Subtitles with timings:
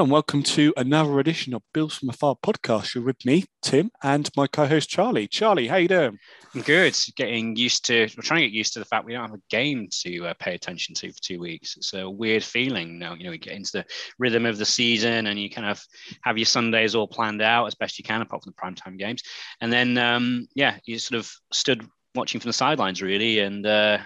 [0.00, 2.94] And welcome to another edition of Bills from Afar podcast.
[2.94, 5.28] You're with me, Tim, and my co-host Charlie.
[5.28, 6.18] Charlie, how you doing?
[6.54, 6.96] I'm good.
[7.16, 9.42] Getting used to, we're trying to get used to the fact we don't have a
[9.50, 11.76] game to uh, pay attention to for two weeks.
[11.76, 13.12] It's a weird feeling now.
[13.12, 13.84] You know, we get into the
[14.18, 15.78] rhythm of the season, and you kind of
[16.22, 19.22] have your Sundays all planned out as best you can, apart from the primetime games.
[19.60, 23.98] And then, um, yeah, you sort of stood watching from the sidelines really, and uh,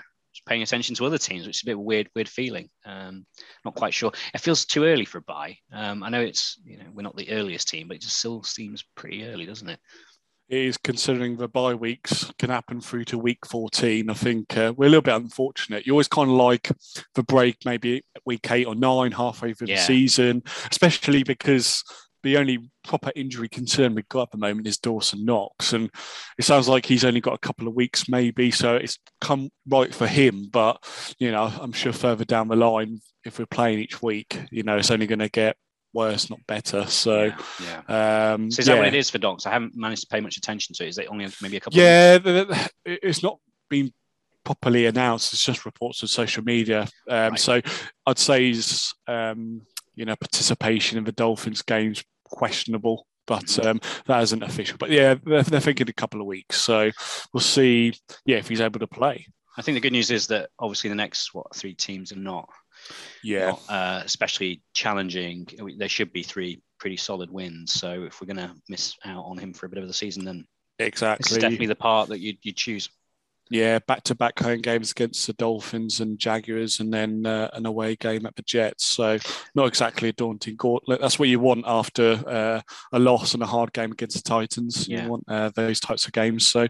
[0.47, 2.69] paying attention to other teams, which is a bit of a weird, weird feeling.
[2.85, 3.27] Um,
[3.65, 4.13] not quite sure.
[4.33, 5.57] It feels too early for a bye.
[5.73, 8.43] Um, I know it's you know we're not the earliest team, but it just still
[8.43, 9.81] seems pretty early, doesn't it?
[10.49, 14.11] It is considering the bye weeks can happen through to week 14.
[14.11, 15.87] I think uh, we're a little bit unfortunate.
[15.87, 16.71] You always kind of like
[17.15, 19.77] the break, maybe week eight or nine, halfway through yeah.
[19.77, 21.83] the season, especially because
[22.25, 25.91] the only proper injury concern we've got at the moment is Dawson Knox, and
[26.39, 28.51] it sounds like he's only got a couple of weeks, maybe.
[28.51, 30.83] So it's come right for him, but
[31.19, 34.77] you know, I'm sure further down the line, if we're playing each week, you know,
[34.77, 35.57] it's only going to get
[35.93, 36.87] worse, not better.
[36.87, 37.83] So, yeah.
[37.89, 38.33] yeah.
[38.33, 39.47] Um, so is that what it is for Knox?
[39.47, 40.85] I haven't managed to pay much attention to.
[40.85, 40.89] it.
[40.89, 41.79] Is it only maybe a couple?
[41.79, 42.19] Yeah,
[42.85, 43.39] it's not
[43.69, 43.93] been
[44.45, 45.33] properly announced.
[45.33, 46.89] It's just reports on social media.
[47.09, 47.39] Um, right.
[47.39, 47.61] So
[48.07, 49.63] I'd say he's, um,
[49.95, 52.03] you know, participation in the Dolphins games
[52.35, 54.77] questionable, but um, that isn't official.
[54.79, 56.91] But yeah, they're, they're thinking a couple of weeks, so
[57.33, 57.95] we'll see.
[58.27, 59.27] Yeah, if he's able to play.
[59.57, 62.49] I think the good news is that obviously the next what three teams are not.
[63.23, 63.51] Yeah.
[63.51, 65.47] Not, uh, especially challenging.
[65.79, 67.73] There should be three pretty solid wins.
[67.73, 70.25] So if we're going to miss out on him for a bit of the season,
[70.25, 70.47] then
[70.81, 72.89] exactly this is definitely the part that you you choose.
[73.51, 78.25] Yeah, back-to-back home games against the Dolphins and Jaguars, and then uh, an away game
[78.25, 78.87] at the Jets.
[78.87, 79.19] So
[79.55, 81.01] not exactly a daunting gauntlet.
[81.01, 82.61] That's what you want after uh,
[82.93, 84.89] a loss and a hard game against the Titans.
[84.89, 85.05] Yeah.
[85.05, 86.49] You want uh, those types of games.
[86.49, 86.67] So,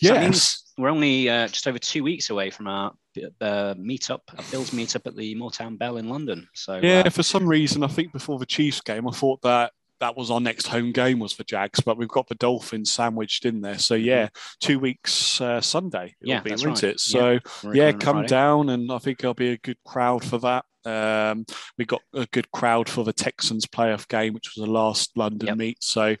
[0.00, 0.64] yes.
[0.76, 2.92] So we're only uh, just over two weeks away from our
[3.40, 6.48] uh, meetup, a Bills meetup at the Moortown Bell in London.
[6.54, 9.70] So yeah, uh, for some reason, I think before the Chiefs game, I thought that
[10.00, 13.44] that was our next home game was for Jags, but we've got the Dolphins sandwiched
[13.44, 13.78] in there.
[13.78, 14.28] So yeah,
[14.60, 16.84] two weeks uh, Sunday it'll yeah, be, isn't right.
[16.84, 17.00] it?
[17.00, 20.64] So yeah, yeah come down, and I think there'll be a good crowd for that.
[20.86, 21.46] Um,
[21.78, 25.48] we got a good crowd for the Texans playoff game, which was the last London
[25.48, 25.56] yep.
[25.56, 25.82] meet.
[25.82, 26.16] So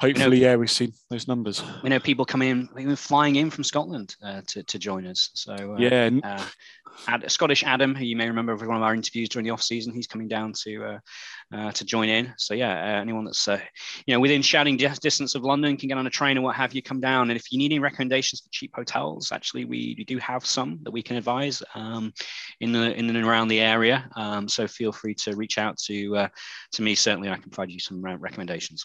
[0.00, 1.62] hopefully, know, yeah, we've seen those numbers.
[1.82, 5.30] We know people coming in, even flying in from Scotland uh, to, to join us.
[5.34, 6.44] So uh, yeah, uh,
[7.06, 9.62] Ad, Scottish Adam, who you may remember from one of our interviews during the off
[9.62, 10.98] season, he's coming down to uh,
[11.54, 12.34] uh, to join in.
[12.36, 13.60] So yeah, uh, anyone that's uh,
[14.06, 16.74] you know within shouting distance of London can get on a train and what have
[16.74, 17.30] you, come down.
[17.30, 20.80] And if you need any recommendations for cheap hotels, actually we, we do have some
[20.82, 22.12] that we can advise um,
[22.60, 24.08] in the in and around the area.
[24.16, 26.28] Um, so feel free to reach out to
[26.72, 26.94] to me.
[26.94, 28.84] Certainly, I can provide you some recommendations.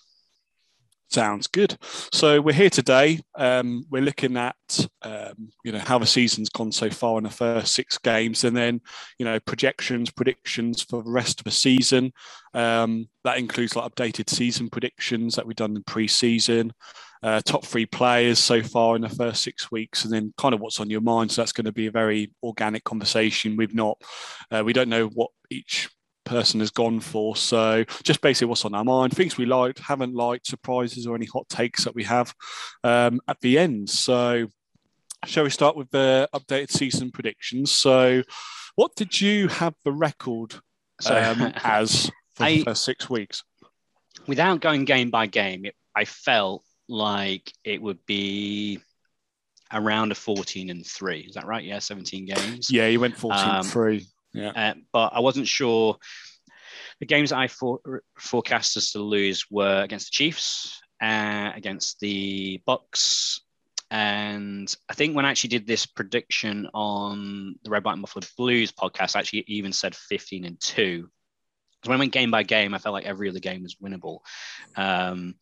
[1.13, 1.77] Sounds good.
[2.11, 3.19] So we're here today.
[3.35, 4.55] Um, we're looking at
[5.03, 8.57] um, you know how the season's gone so far in the first six games, and
[8.57, 8.81] then
[9.19, 12.13] you know projections, predictions for the rest of the season.
[12.55, 16.73] Um, that includes like updated season predictions that we've done in pre-season,
[17.21, 20.61] uh, top three players so far in the first six weeks, and then kind of
[20.61, 21.31] what's on your mind.
[21.31, 23.55] So that's going to be a very organic conversation.
[23.55, 24.01] We've not,
[24.49, 25.89] uh, we don't know what each
[26.23, 27.35] person has gone for.
[27.35, 31.25] So just basically what's on our mind, things we liked, haven't liked, surprises or any
[31.25, 32.33] hot takes that we have
[32.83, 33.89] um, at the end.
[33.89, 34.47] So
[35.25, 37.71] shall we start with the updated season predictions?
[37.71, 38.23] So
[38.75, 40.55] what did you have the record
[41.05, 43.43] um, as for I, the first six weeks?
[44.27, 48.79] Without going game by game, it, I felt like it would be
[49.71, 53.49] around a 14 and 3 is that right yeah 17 games yeah you went 14
[53.49, 54.49] um, 3 yeah.
[54.49, 55.97] Uh, but I wasn't sure.
[56.99, 57.79] The games I for,
[58.17, 63.41] forecast us to lose were against the Chiefs, uh, against the Bucks,
[63.93, 68.25] and I think when I actually did this prediction on the Red, White, and Buffalo
[68.35, 71.01] Blues podcast, I actually even said 15 and 2.
[71.01, 74.21] Because when I went game by game, I felt like every other game was winnable.
[74.75, 75.35] Um,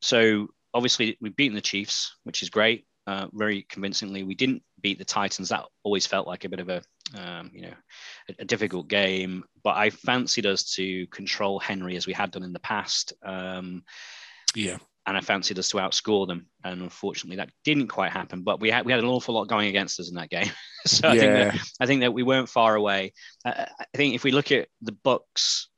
[0.00, 4.22] so obviously, we've beaten the Chiefs, which is great, uh, very convincingly.
[4.22, 5.48] We didn't beat the Titans.
[5.48, 6.82] That always felt like a bit of a
[7.16, 7.74] um, you know,
[8.28, 9.44] a, a, difficult game.
[9.62, 13.12] But I fancied us to control Henry as we had done in the past.
[13.24, 13.82] Um,
[14.54, 14.78] yeah.
[15.04, 18.42] And I fancied us to outscore them, and unfortunately, that didn't quite happen.
[18.42, 20.48] But we had we had an awful lot going against us in that game,
[20.86, 23.12] so I think that I think that we weren't far away.
[23.44, 25.68] Uh, I think if we look at the Bucks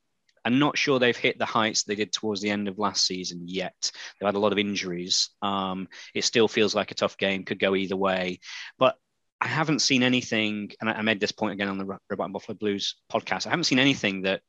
[0.45, 3.43] I'm not sure they've hit the heights they did towards the end of last season
[3.47, 3.91] yet.
[4.21, 5.31] They've had a lot of injuries.
[5.41, 8.41] Um, it still feels like a tough game, could go either way.
[8.79, 8.97] But
[9.45, 12.57] I haven't seen anything, and I made this point again on the Red and Buffalo
[12.57, 13.47] Blues podcast.
[13.47, 14.41] I haven't seen anything that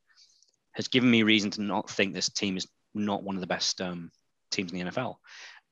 [0.72, 3.82] has given me reason to not think this team is not one of the best
[3.82, 4.10] um,
[4.52, 5.16] teams in the NFL.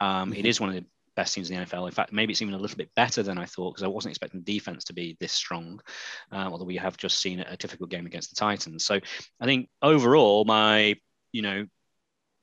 [0.02, 0.40] Um, mm-hmm.
[0.40, 0.86] it is one of the
[1.16, 1.86] best teams in the NFL.
[1.86, 4.12] In fact, maybe it's even a little bit better than I thought because I wasn't
[4.12, 5.80] expecting the defense to be this strong.
[6.30, 8.84] Uh, although we have just seen a difficult game against the Titans.
[8.84, 9.00] So
[9.40, 10.98] I think overall, my
[11.32, 11.66] you know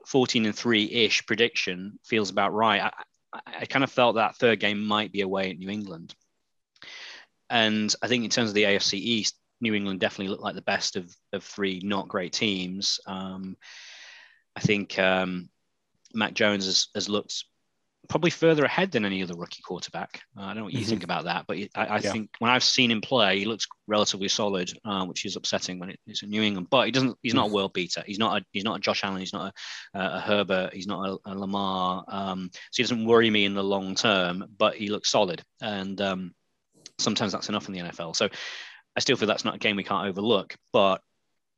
[0.07, 2.81] 14 and 3 ish prediction feels about right.
[2.81, 2.93] I,
[3.35, 6.15] I, I, kind of felt that third game might be away at New England.
[7.51, 10.63] And I think in terms of the AFC East, New England definitely looked like the
[10.63, 13.01] best of, of three not great teams.
[13.07, 13.57] Um,
[14.57, 15.51] I think um,
[16.15, 17.45] Mac Jones has, has looked
[18.09, 20.21] probably further ahead than any other rookie quarterback.
[20.37, 20.89] Uh, I don't know what you mm-hmm.
[20.89, 22.13] think about that, but I, I yeah.
[22.13, 25.95] think when I've seen him play, he looks relatively solid, uh, which is upsetting when
[26.07, 26.69] it's in New England.
[26.71, 27.17] But he doesn't.
[27.23, 28.03] He's not a world beater.
[28.07, 28.45] He's not a.
[28.53, 29.21] He's not a Josh Allen.
[29.21, 29.55] He's not
[29.95, 30.75] a, a Herbert.
[30.75, 32.05] He's not a, a Lamar.
[32.09, 34.45] Um, so he doesn't worry me in the long term.
[34.59, 36.35] But he looks solid, and um,
[37.01, 38.15] sometimes that's enough in the NFL.
[38.17, 38.29] So
[38.97, 40.57] I still feel that's not a game we can't overlook.
[40.73, 41.01] But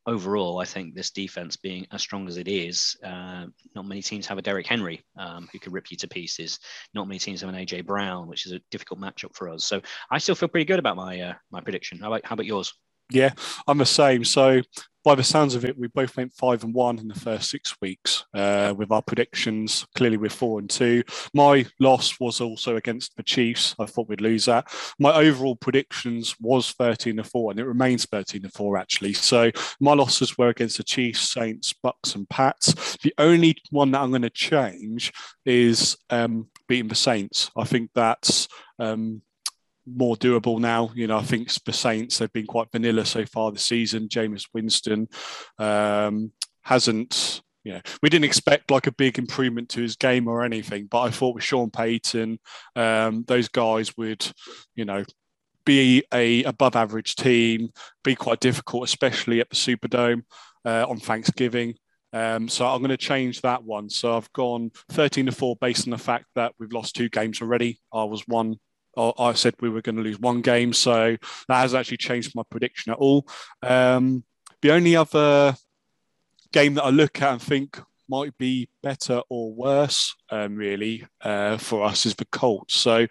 [0.06, 4.26] overall, I think this defense being as strong as it is, uh, not many teams
[4.26, 6.58] have a Derrick Henry um, who can rip you to pieces.
[6.94, 9.64] Not many teams have an AJ Brown, which is a difficult matchup for us.
[9.64, 9.80] So
[10.10, 11.98] I still feel pretty good about my uh, my prediction.
[11.98, 12.72] How about how about yours?
[13.12, 13.32] Yeah,
[13.66, 14.24] I'm the same.
[14.24, 14.62] So
[15.04, 17.74] by the sounds of it, we both went five and one in the first six
[17.80, 19.84] weeks uh, with our predictions.
[19.96, 21.02] Clearly, we're four and two.
[21.34, 23.74] My loss was also against the Chiefs.
[23.78, 24.72] I thought we'd lose that.
[24.98, 29.12] My overall predictions was 13 to four, and it remains 13 to four actually.
[29.14, 29.50] So
[29.80, 32.96] my losses were against the Chiefs, Saints, Bucks, and Pats.
[32.98, 35.12] The only one that I'm going to change
[35.44, 37.50] is um, beating the Saints.
[37.56, 38.46] I think that's
[38.78, 39.22] um,
[39.86, 40.90] more doable now.
[40.94, 44.08] You know, I think the Saints they've been quite vanilla so far this season.
[44.08, 45.08] Jameis Winston
[45.58, 46.32] um,
[46.62, 47.42] hasn't.
[47.64, 51.02] You know, we didn't expect like a big improvement to his game or anything, but
[51.02, 52.40] I thought with Sean Payton,
[52.74, 54.28] um, those guys would,
[54.74, 55.04] you know,
[55.64, 57.70] be a above average team,
[58.02, 60.24] be quite difficult, especially at the Superdome
[60.64, 61.74] uh, on Thanksgiving.
[62.12, 63.88] Um, so I'm going to change that one.
[63.88, 67.40] So I've gone 13 to 4 based on the fact that we've lost two games
[67.40, 67.80] already.
[67.92, 68.56] I was one
[68.96, 71.16] I said we were going to lose one game, so
[71.48, 73.26] that has actually changed my prediction at all.
[73.62, 74.24] Um,
[74.60, 75.56] the only other
[76.52, 77.80] game that I look at and think
[78.12, 82.76] might be better or worse, um, really, uh, for us is the Colts.
[82.76, 83.06] So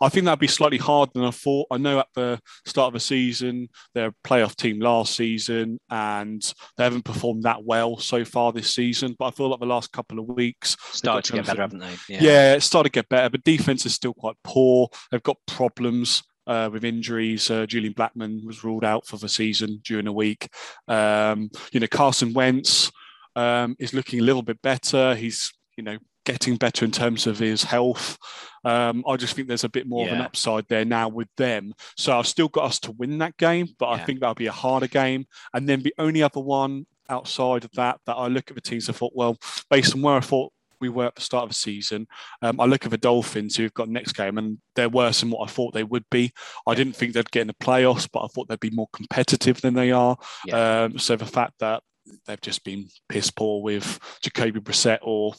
[0.00, 1.66] I think that'd be slightly harder than I thought.
[1.70, 6.42] I know at the start of the season, they're a playoff team last season and
[6.78, 9.14] they haven't performed that well so far this season.
[9.18, 11.96] But I feel like the last couple of weeks started to get better, haven't they?
[12.08, 12.22] Yeah.
[12.22, 14.88] yeah, it started to get better, but defense is still quite poor.
[15.10, 16.22] They've got problems.
[16.48, 17.50] Uh, with injuries.
[17.50, 20.48] Uh, Julian Blackmon was ruled out for the season during a week.
[20.86, 22.92] Um, you know, Carson Wentz
[23.36, 25.14] um, is looking a little bit better.
[25.14, 28.18] He's, you know, getting better in terms of his health.
[28.64, 30.12] Um, I just think there's a bit more yeah.
[30.12, 31.72] of an upside there now with them.
[31.96, 33.94] So I've still got us to win that game, but yeah.
[33.94, 35.26] I think that'll be a harder game.
[35.54, 38.90] And then the only other one outside of that that I look at the teams,
[38.90, 39.38] I thought, well,
[39.70, 42.06] based on where I thought we were at the start of the season.
[42.42, 45.48] Um, I look at the Dolphins who've got next game and they're worse than what
[45.48, 46.32] I thought they would be.
[46.66, 49.60] I didn't think they'd get in the playoffs, but I thought they'd be more competitive
[49.60, 50.16] than they are.
[50.44, 50.82] Yeah.
[50.82, 51.82] Um, so the fact that
[52.26, 55.34] they've just been piss poor with Jacoby Brissett or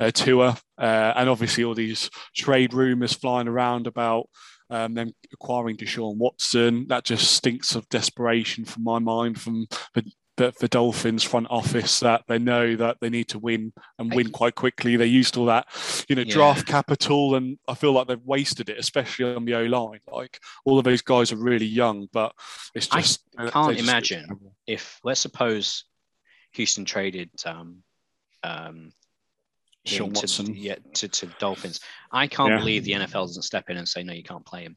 [0.00, 4.28] uh, Tua, uh, and obviously all these trade rumours flying around about
[4.70, 6.86] um, them acquiring Deshaun Watson.
[6.88, 10.04] That just stinks of desperation from my mind from the
[10.36, 14.30] the, the Dolphins front office that they know that they need to win and win
[14.30, 14.96] quite quickly.
[14.96, 15.66] They used all that,
[16.08, 16.34] you know, yeah.
[16.34, 20.00] draft capital, and I feel like they've wasted it, especially on the O line.
[20.10, 22.34] Like all of those guys are really young, but
[22.74, 24.26] it's just I can't imagine
[24.66, 25.84] if let's suppose
[26.54, 27.82] Houston traded um,
[28.42, 28.92] um,
[29.84, 31.80] Sean Watson to, yeah, to, to Dolphins.
[32.10, 32.58] I can't yeah.
[32.58, 34.76] believe the NFL doesn't step in and say no, you can't play him.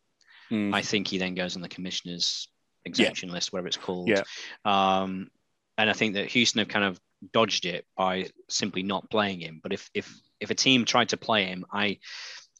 [0.51, 0.73] Mm.
[0.73, 2.47] I think he then goes on the commissioner's
[2.85, 3.35] exemption yeah.
[3.35, 4.09] list, whatever it's called.
[4.09, 4.23] Yeah.
[4.65, 5.29] Um,
[5.77, 6.99] and I think that Houston have kind of
[7.33, 9.59] dodged it by simply not playing him.
[9.61, 11.99] But if if if a team tried to play him, I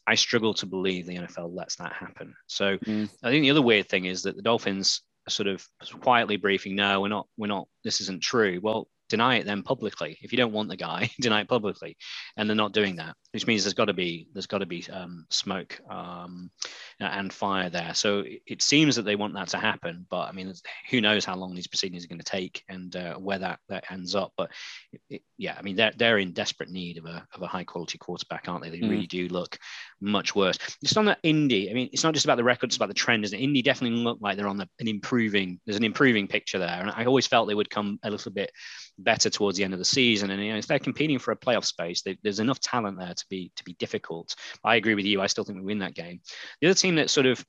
[0.06, 2.34] I struggle to believe the NFL lets that happen.
[2.46, 3.10] So mm.
[3.22, 5.66] I think the other weird thing is that the Dolphins are sort of
[6.00, 8.58] quietly briefing, no, we're not, we're not, this isn't true.
[8.62, 10.18] Well, deny it then publicly.
[10.22, 11.96] If you don't want the guy, deny it publicly,
[12.36, 14.84] and they're not doing that, which means there's got to be there's got to be
[14.92, 16.50] um, smoke um,
[17.00, 17.94] and fire there.
[17.94, 20.52] So it seems that they want that to happen, but I mean,
[20.90, 23.90] who knows how long these proceedings are going to take and uh, where that that
[23.90, 24.32] ends up.
[24.36, 24.50] But
[24.92, 27.64] it, it, yeah, I mean, they're they're in desperate need of a of a high
[27.64, 28.70] quality quarterback, aren't they?
[28.70, 28.90] They mm.
[28.90, 29.58] really do look
[30.00, 30.58] much worse.
[30.82, 31.70] It's on that Indy.
[31.70, 33.24] I mean, it's not just about the record; it's about the trend.
[33.24, 33.42] Isn't it?
[33.42, 35.60] Indy definitely look like they're on the, an improving.
[35.64, 38.50] There's an improving picture there, and I always felt they would come a little bit
[38.98, 40.30] better towards the end of the season.
[40.30, 43.14] And you know, if they're competing for a playoff space, they, there's enough talent there
[43.14, 44.34] to be to be difficult.
[44.64, 45.20] I agree with you.
[45.20, 46.20] I still think we win that game.
[46.60, 47.44] The other team that sort of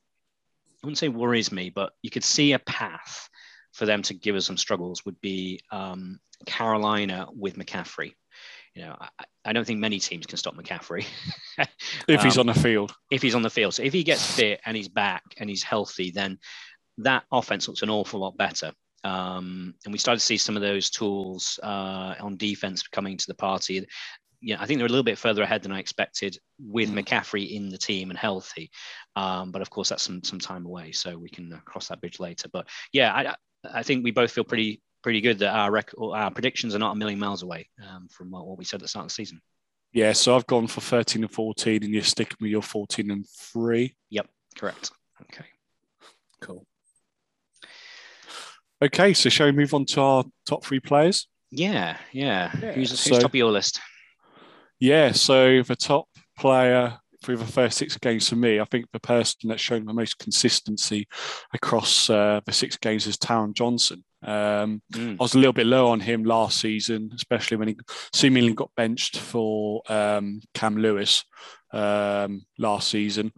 [0.83, 3.29] I wouldn't say worries me, but you could see a path
[3.73, 8.13] for them to give us some struggles would be um, Carolina with McCaffrey.
[8.73, 11.05] you know, I, I don't think many teams can stop McCaffrey
[12.07, 12.93] if um, he's on the field.
[13.11, 15.63] If he's on the field, so if he gets fit and he's back and he's
[15.63, 16.39] healthy, then
[16.99, 18.71] that offense looks an awful lot better.
[19.03, 23.27] Um, and we started to see some of those tools uh, on defense coming to
[23.27, 23.85] the party.
[24.41, 27.03] Yeah, I think they're a little bit further ahead than I expected with mm.
[27.03, 28.71] McCaffrey in the team and healthy.
[29.15, 31.99] Um, but of course, that's some some time away, so we can uh, cross that
[31.99, 32.47] bridge later.
[32.51, 36.31] But yeah, I, I think we both feel pretty pretty good that our rec- our
[36.31, 38.87] predictions are not a million miles away um, from what, what we said at the
[38.87, 39.41] start of the season.
[39.91, 43.25] Yeah, so I've gone for 13 and 14, and you're sticking with your 14 and
[43.27, 43.95] 3.
[44.11, 44.91] Yep, correct.
[45.23, 45.45] Okay,
[46.41, 46.65] cool.
[48.81, 51.27] Okay, so shall we move on to our top three players?
[51.51, 52.51] Yeah, yeah.
[52.61, 52.71] yeah.
[52.73, 53.81] Who's, who's so, top of your list?
[54.79, 56.07] Yeah, so the top
[56.37, 59.93] player through the first six games for me, I think the person that's shown the
[59.93, 61.07] most consistency
[61.53, 64.03] across uh, the six games is Taron Johnson.
[64.23, 65.17] Um, mm.
[65.19, 67.77] I was a little bit low on him last season, especially when he
[68.13, 71.25] seemingly got benched for um, Cam Lewis
[71.73, 73.33] um, last season.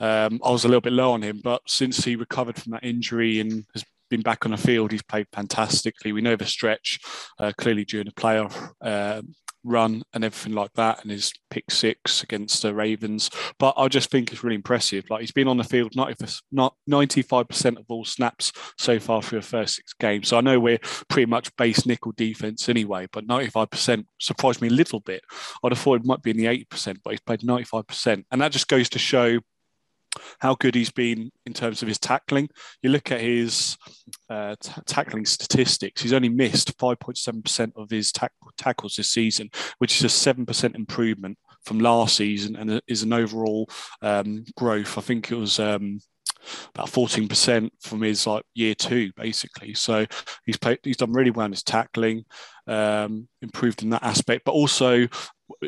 [0.00, 2.84] Um, I was a little bit low on him, but since he recovered from that
[2.84, 4.92] injury and has been back on the field.
[4.92, 6.12] He's played fantastically.
[6.12, 6.98] We know the stretch
[7.38, 9.22] uh, clearly during the playoff uh,
[9.66, 13.28] run and everything like that, and his pick six against the Ravens.
[13.58, 15.04] But I just think it's really impressive.
[15.10, 19.46] Like he's been on the field not 95% of all snaps so far through the
[19.46, 20.28] first six games.
[20.28, 24.72] So I know we're pretty much base nickel defense anyway, but 95% surprised me a
[24.72, 25.22] little bit.
[25.64, 28.24] I'd have thought it might be in the 80%, but he's played 95%.
[28.30, 29.40] And that just goes to show
[30.38, 32.48] how good he's been in terms of his tackling.
[32.82, 33.76] You look at his
[34.28, 40.02] uh, t- tackling statistics, he's only missed 5.7% of his tack- tackles this season, which
[40.02, 43.68] is a 7% improvement from last season and is an overall
[44.02, 44.98] um, growth.
[44.98, 45.58] I think it was.
[45.58, 46.00] Um,
[46.74, 49.74] about 14% from his like year two, basically.
[49.74, 50.06] So
[50.44, 52.24] he's played, he's done really well in his tackling,
[52.66, 55.08] um, improved in that aspect, but also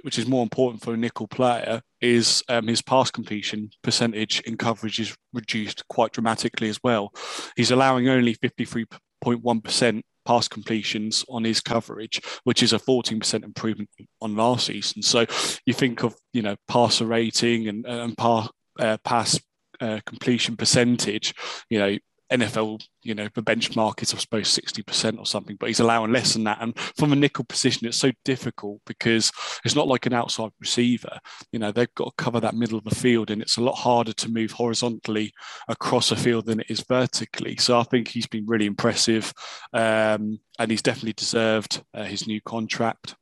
[0.02, 4.56] which is more important for a nickel player, is um, his pass completion percentage in
[4.56, 7.12] coverage is reduced quite dramatically as well.
[7.56, 13.88] He's allowing only 53.1% pass completions on his coverage, which is a 14% improvement
[14.20, 15.02] on last season.
[15.02, 15.24] So
[15.64, 19.40] you think of, you know, passer rating and, and pass, uh, pass
[19.80, 21.34] uh, completion percentage,
[21.70, 21.96] you know,
[22.30, 26.34] NFL, you know, the benchmark is, I suppose, 60% or something, but he's allowing less
[26.34, 26.58] than that.
[26.60, 29.32] And from a nickel position, it's so difficult because
[29.64, 31.18] it's not like an outside receiver.
[31.52, 33.76] You know, they've got to cover that middle of the field, and it's a lot
[33.76, 35.32] harder to move horizontally
[35.68, 37.56] across a field than it is vertically.
[37.56, 39.32] So I think he's been really impressive,
[39.72, 43.16] um, and he's definitely deserved uh, his new contract.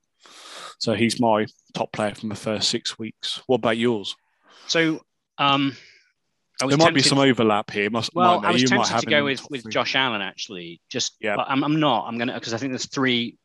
[0.78, 3.40] So he's my top player from the first six weeks.
[3.46, 4.14] What about yours?
[4.66, 5.00] So,
[5.38, 5.76] um,
[6.60, 7.90] there might be some overlap here.
[7.90, 10.80] Must, well, I was you tempted to go with, with Josh Allen actually.
[10.88, 11.36] Just, yeah.
[11.36, 12.06] but I'm, I'm not.
[12.06, 13.38] I'm gonna because I think there's three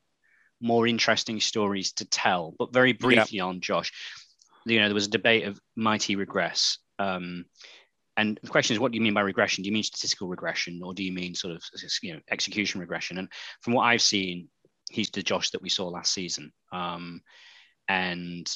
[0.61, 2.53] more interesting stories to tell.
[2.57, 3.45] But very briefly yeah.
[3.45, 3.91] on Josh,
[4.65, 6.77] you know, there was a debate of might he regress.
[6.99, 7.45] Um,
[8.17, 9.63] and the question is, what do you mean by regression?
[9.63, 11.63] Do you mean statistical regression, or do you mean sort of
[12.01, 13.17] you know execution regression?
[13.17, 13.29] And
[13.61, 14.47] from what I've seen,
[14.89, 17.21] he's the Josh that we saw last season, um,
[17.87, 18.49] and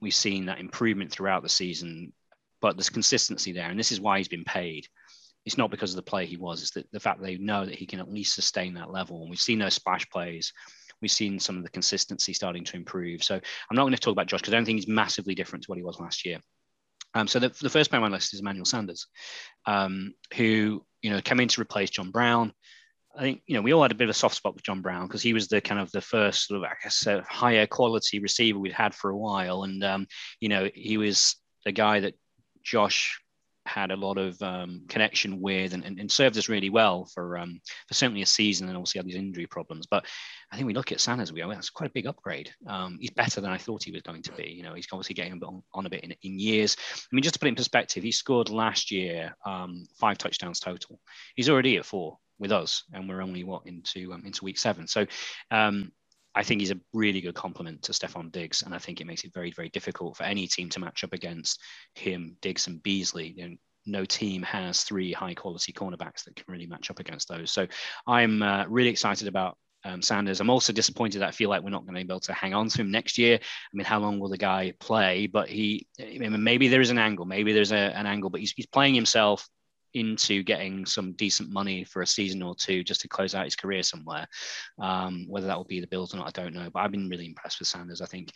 [0.00, 2.12] we've seen that improvement throughout the season
[2.60, 4.86] but there's consistency there, and this is why he's been paid.
[5.44, 7.74] It's not because of the play he was; it's the, the fact they know that
[7.74, 9.20] he can at least sustain that level.
[9.22, 10.52] And we've seen those splash plays.
[11.00, 13.22] We've seen some of the consistency starting to improve.
[13.22, 15.64] So I'm not going to talk about Josh because I don't think he's massively different
[15.64, 16.40] to what he was last year.
[17.14, 19.06] Um, so the, the first player on my list is Emmanuel Sanders,
[19.66, 22.52] um, who you know came in to replace John Brown.
[23.16, 24.82] I think you know we all had a bit of a soft spot with John
[24.82, 27.66] Brown because he was the kind of the first sort of I guess uh, higher
[27.66, 30.06] quality receiver we'd had for a while, and um,
[30.40, 32.14] you know he was the guy that
[32.62, 33.20] Josh
[33.68, 37.36] had a lot of um, connection with and, and, and, served us really well for
[37.36, 39.86] um, for certainly a season and obviously had these injury problems.
[39.86, 40.06] But
[40.50, 42.50] I think we look at Sanders, we go, that's quite a big upgrade.
[42.66, 44.48] Um, he's better than I thought he was going to be.
[44.48, 46.76] You know, he's obviously getting a bit on, on a bit in, in, years.
[46.80, 50.60] I mean, just to put it in perspective, he scored last year um, five touchdowns
[50.60, 50.98] total.
[51.34, 54.86] He's already at four with us, and we're only what into um, into week seven.
[54.86, 55.06] So
[55.50, 55.92] um,
[56.38, 59.24] I think he's a really good complement to Stefon Diggs, and I think it makes
[59.24, 61.60] it very, very difficult for any team to match up against
[61.96, 63.34] him, Diggs, and Beasley.
[63.36, 67.26] You know, no team has three high quality cornerbacks that can really match up against
[67.26, 67.50] those.
[67.50, 67.66] So
[68.06, 70.38] I'm uh, really excited about um, Sanders.
[70.38, 72.54] I'm also disappointed that I feel like we're not going to be able to hang
[72.54, 73.38] on to him next year.
[73.42, 75.26] I mean, how long will the guy play?
[75.26, 78.66] But he, maybe there is an angle, maybe there's a, an angle, but he's, he's
[78.66, 79.48] playing himself
[79.94, 83.56] into getting some decent money for a season or two just to close out his
[83.56, 84.26] career somewhere.
[84.78, 86.68] Um, whether that will be the Bills or not, I don't know.
[86.72, 88.00] But I've been really impressed with Sanders.
[88.00, 88.32] I think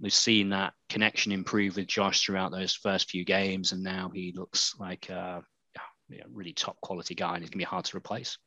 [0.00, 4.32] we've seen that connection improve with Josh throughout those first few games, and now he
[4.36, 5.42] looks like a,
[5.78, 8.38] a really top quality guy, and he's gonna be hard to replace.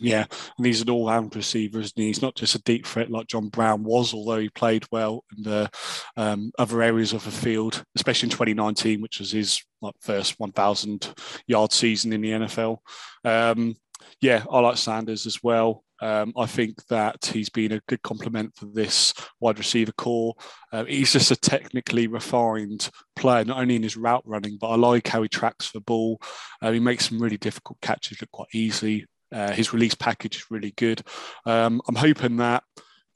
[0.00, 0.26] Yeah,
[0.56, 2.06] and he's an all-round receiver, isn't he?
[2.06, 5.42] He's not just a deep threat like John Brown was, although he played well in
[5.42, 5.70] the
[6.16, 11.14] um, other areas of the field, especially in 2019, which was his like first 1,000
[11.46, 12.78] yard season in the NFL.
[13.24, 13.74] Um,
[14.20, 15.84] yeah, I like Sanders as well.
[16.00, 20.34] Um, I think that he's been a good complement for this wide receiver core.
[20.72, 24.76] Uh, he's just a technically refined player, not only in his route running, but I
[24.76, 26.20] like how he tracks the ball.
[26.62, 29.06] Uh, he makes some really difficult catches look quite easy.
[29.32, 31.02] Uh, his release package is really good.
[31.44, 32.64] Um, I'm hoping that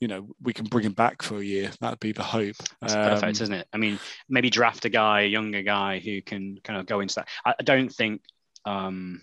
[0.01, 1.71] you know we can bring him back for a year.
[1.81, 2.57] That'd be the hope.
[2.81, 3.69] That's um, perfect, isn't it?
[3.73, 7.17] I mean, maybe draft a guy, a younger guy who can kind of go into
[7.17, 7.29] that.
[7.45, 8.23] I, I don't think.
[8.65, 9.23] Um,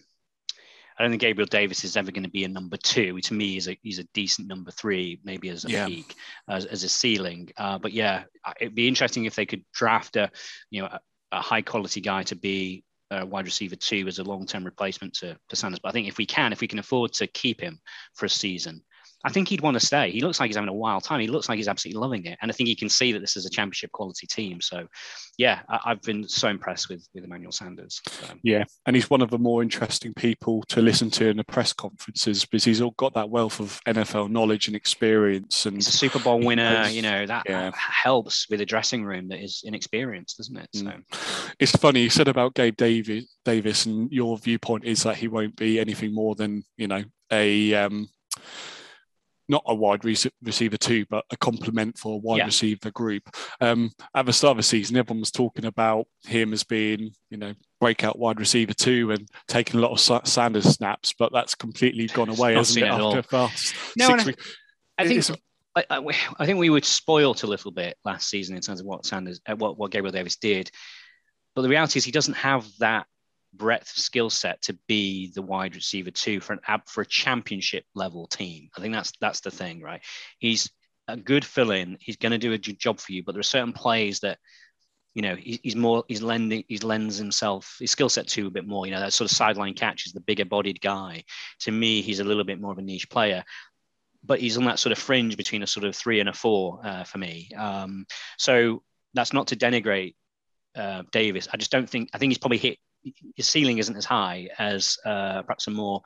[0.98, 3.22] I don't think Gabriel Davis is ever going to be a number two.
[3.22, 5.86] To me, he's a he's a decent number three, maybe as a yeah.
[5.86, 6.14] peak,
[6.50, 7.52] as, as a ceiling.
[7.58, 8.24] Uh, but yeah,
[8.60, 10.30] it'd be interesting if they could draft a
[10.70, 11.00] you know a,
[11.32, 15.14] a high quality guy to be a wide receiver two as a long term replacement
[15.16, 15.80] to, to Sanders.
[15.80, 17.80] But I think if we can, if we can afford to keep him
[18.14, 18.84] for a season,
[19.24, 20.12] I think he'd want to stay.
[20.12, 21.20] He looks like he's having a wild time.
[21.20, 23.36] He looks like he's absolutely loving it, and I think he can see that this
[23.36, 24.62] is a championship quality team.
[24.62, 24.88] So,
[25.38, 28.02] yeah, I, have been so impressed with with Emmanuel Sanders.
[28.06, 28.28] So.
[28.44, 31.74] Yeah, and he's one of the more interesting people to listen to in the press
[31.74, 35.66] conferences because he's all got that wealth of NFL knowledge and experience.
[35.66, 36.88] And he's a Super Bowl winner.
[36.88, 37.72] you know that, yeah.
[37.76, 40.70] helps with a dressing room that is inexperienced, doesn't it?
[40.74, 40.86] So.
[40.86, 41.54] Mm.
[41.60, 45.58] It's funny you said about Gabe Davis, Davis, and your viewpoint is that he won't
[45.58, 48.10] be anything more than you know a um,
[49.50, 52.46] not a wide receiver too, but a complement for a wide yeah.
[52.46, 53.24] receiver group.
[53.60, 57.38] Um, at the start of the season, everyone was talking about him as being, you
[57.38, 62.08] know, breakout wide receiver two and taking a lot of Sanders snaps, but that's completely
[62.08, 62.88] gone away, hasn't it?
[62.88, 64.14] After fast no, I,
[65.00, 65.30] I think.
[65.76, 65.86] I,
[66.38, 69.40] I, think we were spoilt a little bit last season in terms of what Sanders,
[69.48, 70.70] uh, what, what Gabriel Davis did,
[71.56, 73.06] but the reality is he doesn't have that
[73.54, 77.86] breadth skill set to be the wide receiver two for an app for a championship
[77.96, 78.70] level team.
[78.78, 80.02] I think that's that's the thing, right?
[80.38, 80.70] He's
[81.08, 81.98] a good fill in.
[82.00, 84.38] He's going to do a good job for you, but there are certain plays that
[85.16, 88.68] you know he's more he's lending he's lends himself his skill set to a bit
[88.68, 88.86] more.
[88.86, 91.24] You know that sort of sideline catch is the bigger bodied guy.
[91.62, 93.44] To me, he's a little bit more of a niche player.
[94.22, 96.82] But he's on that sort of fringe between a sort of three and a four
[96.84, 97.50] uh, for me.
[97.58, 98.06] Um,
[98.38, 98.84] so
[99.14, 100.16] that's not to denigrate
[100.76, 101.48] uh, Davis.
[101.52, 102.78] I just don't think I think he's probably hit
[103.36, 106.02] his ceiling isn't as high as uh, perhaps a more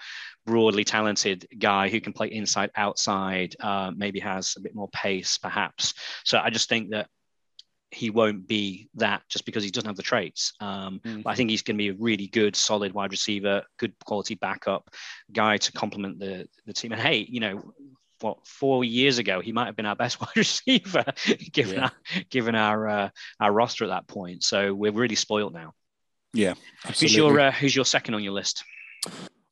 [0.45, 5.38] broadly talented guy who can play inside, outside, uh, maybe has a bit more pace,
[5.38, 5.93] perhaps.
[6.23, 7.08] So I just think that
[7.93, 10.53] he won't be that just because he doesn't have the traits.
[10.60, 11.21] Um, mm-hmm.
[11.21, 14.36] But I think he's going to be a really good, solid wide receiver, good quality
[14.36, 14.89] backup
[15.32, 16.91] guy to complement the the team.
[16.91, 17.73] And hey, you know,
[18.21, 21.03] what four years ago he might have been our best wide receiver
[21.51, 21.84] given yeah.
[21.84, 21.91] our
[22.29, 24.43] given our uh, our roster at that point.
[24.43, 25.73] So we're really spoiled now.
[26.34, 26.54] Yeah,
[26.86, 27.08] absolutely.
[27.08, 28.63] Who's your uh, Who's your second on your list?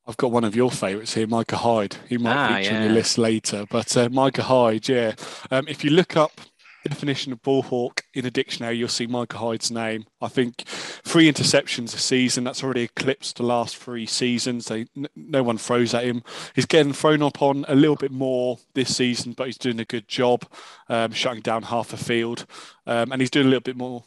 [0.08, 1.96] I've got one of your favourites here, Micah Hyde.
[2.10, 2.78] He might ah, feature yeah.
[2.78, 5.14] on your list later, but uh, Micah Hyde, yeah.
[5.52, 6.42] Um, if you look up
[6.84, 10.06] the definition of ball hawk in a dictionary, you'll see Micah Hyde's name.
[10.20, 12.44] I think three interceptions a season.
[12.44, 14.66] That's already eclipsed the last three seasons.
[14.66, 16.24] They, n- no one throws at him.
[16.56, 19.86] He's getting thrown up on a little bit more this season, but he's doing a
[19.86, 20.46] good job
[20.90, 22.46] um, shutting down half the field,
[22.88, 24.04] um, and he's doing a little bit more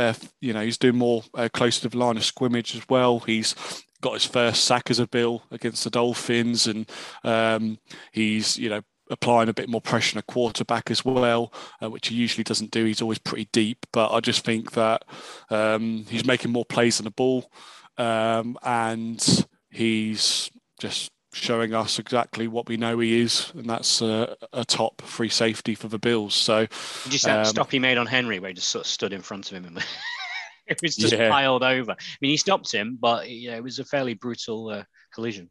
[0.00, 3.20] uh, you know, he's doing more uh, close to the line of scrimmage as well.
[3.20, 3.54] He's
[4.00, 6.90] got his first sack as a bill against the Dolphins, and
[7.22, 7.78] um,
[8.12, 12.08] he's you know applying a bit more pressure on a quarterback as well, uh, which
[12.08, 12.84] he usually doesn't do.
[12.84, 15.04] He's always pretty deep, but I just think that
[15.50, 17.50] um, he's making more plays on the ball,
[17.98, 24.36] um, and he's just showing us exactly what we know he is, and that's a,
[24.52, 26.34] a top free safety for the Bills.
[26.34, 26.66] So,
[27.04, 28.90] did you see um, that stop he made on Henry, where he just sort of
[28.90, 29.78] stood in front of him and
[30.66, 31.30] it was just yeah.
[31.30, 31.92] piled over?
[31.92, 35.50] I mean, he stopped him, but yeah, it was a fairly brutal uh, collision.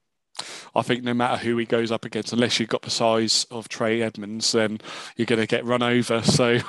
[0.76, 3.70] I think no matter who he goes up against, unless you've got the size of
[3.70, 4.80] Trey Edmunds, then
[5.16, 6.22] you're going to get run over.
[6.40, 6.60] So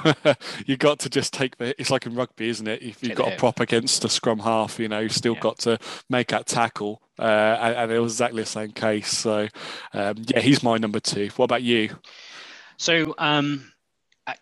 [0.67, 1.81] you've got to just take the.
[1.81, 2.83] It's like in rugby, isn't it?
[2.83, 5.41] If you've got a prop against a scrum half, you know, you've still yeah.
[5.41, 5.79] got to
[6.09, 7.01] make that tackle.
[7.17, 9.09] Uh, and, and, it was exactly the same case.
[9.09, 9.47] So
[9.93, 11.29] um, yeah, he's my number two.
[11.37, 11.97] What about you?
[12.79, 13.71] So um,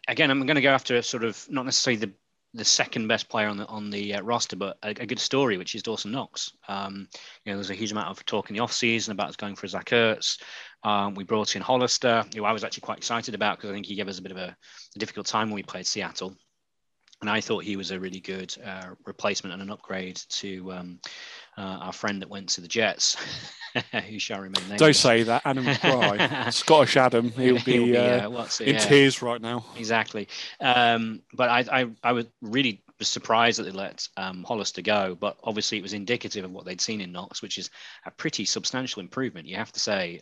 [0.07, 2.13] again, I'm going to go after sort of not necessarily the
[2.59, 5.57] the second best player on the on the uh, roster, but a, a, good story,
[5.57, 6.53] which is Dawson Knox.
[6.69, 7.09] Um,
[7.45, 9.57] you know, there's a huge amount of talk in the off season about us going
[9.57, 10.41] for Zach Ertz.
[10.83, 13.87] Um, we brought in Hollister, who I was actually quite excited about because I think
[13.87, 14.57] he gave us a bit of a,
[14.95, 16.37] a, difficult time when we played Seattle.
[17.21, 21.01] And I thought he was a really good uh, replacement and an upgrade to um,
[21.57, 23.17] uh, our friend that went to the Jets,
[24.09, 24.79] who shall remain nameless.
[24.79, 26.51] Don't say that, Adam Fry.
[26.51, 28.81] Scottish Adam, he'll be, he'll be uh, uh in yeah.
[28.81, 29.65] tears right now.
[29.77, 30.29] Exactly.
[30.61, 35.17] Um, but I, I, I was really was surprised that they let um, Hollister go,
[35.19, 37.71] but obviously it was indicative of what they'd seen in Knox, which is
[38.07, 39.47] a pretty substantial improvement.
[39.49, 40.21] You have to say.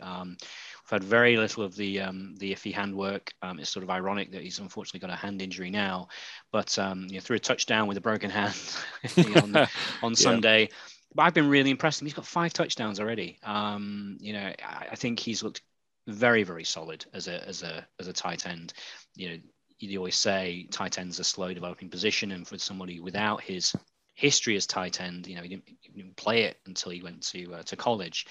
[0.86, 3.32] We've had very little of the um, the iffy handwork.
[3.42, 6.08] Um, it's sort of ironic that he's unfortunately got a hand injury now,
[6.52, 8.54] but um, you know, threw a touchdown with a broken hand
[9.36, 9.66] on, on
[10.12, 10.14] yeah.
[10.14, 10.68] Sunday.
[11.12, 12.00] But I've been really impressed.
[12.00, 13.38] He's got five touchdowns already.
[13.42, 15.62] Um, you know, I, I think he's looked
[16.06, 18.72] very very solid as a as a as a tight end.
[19.16, 19.38] You know,
[19.80, 23.74] you always say tight end's are a slow developing position, and for somebody without his
[24.16, 27.22] history as tight end, you know, he didn't, he didn't play it until he went
[27.22, 28.26] to uh, to college.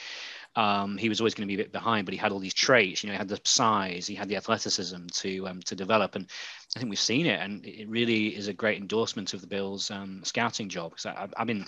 [0.56, 2.54] Um, he was always going to be a bit behind, but he had all these
[2.54, 3.04] traits.
[3.04, 6.28] You know, he had the size, he had the athleticism to um, to develop, and
[6.76, 9.91] I think we've seen it, and it really is a great endorsement of the Bills'
[9.91, 10.91] um, scouting job.
[10.91, 11.65] Because I, I've been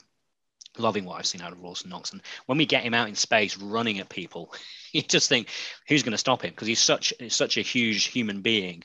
[0.80, 2.12] loving what I've seen out of Dawson Knox.
[2.12, 4.54] And when we get him out in space running at people,
[4.94, 5.50] you just think,
[5.88, 6.52] who's going to stop him?
[6.52, 8.84] Because he's such he's such a huge human being.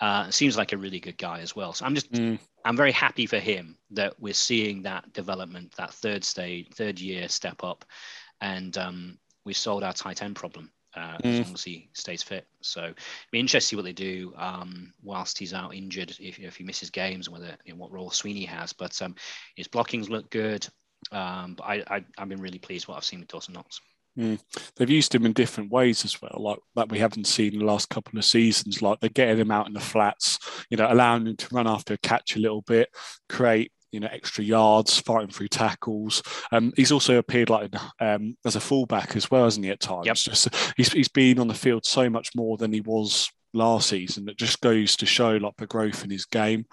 [0.00, 1.72] Uh, seems like a really good guy as well.
[1.72, 2.38] So I'm just mm.
[2.64, 7.28] I'm very happy for him that we're seeing that development, that third stage, third year
[7.28, 7.84] step up,
[8.40, 10.70] and um, we solved our tight end problem.
[10.96, 11.40] Uh, mm.
[11.40, 12.46] as long as he stays fit.
[12.60, 12.94] So
[13.32, 16.62] be interested to see what they do um, whilst he's out injured, if, if he
[16.62, 18.72] misses games, and whether you know, what role Sweeney has.
[18.72, 19.16] But um,
[19.56, 20.68] his blockings look good.
[21.12, 23.80] Um, but I, I, have been really pleased what I've seen with Dawson Knox.
[24.18, 24.40] Mm.
[24.76, 27.64] They've used him in different ways as well, like that we haven't seen in the
[27.64, 28.80] last couple of seasons.
[28.80, 30.38] Like they're getting him out in the flats,
[30.70, 32.90] you know, allowing him to run after a catch a little bit,
[33.28, 36.22] create you know extra yards, fighting through tackles.
[36.52, 39.72] Um, he's also appeared like um, as a fullback as well, hasn't he?
[39.72, 40.16] At times, yep.
[40.16, 44.24] just he's he's been on the field so much more than he was last season.
[44.26, 46.66] that just goes to show like the growth in his game.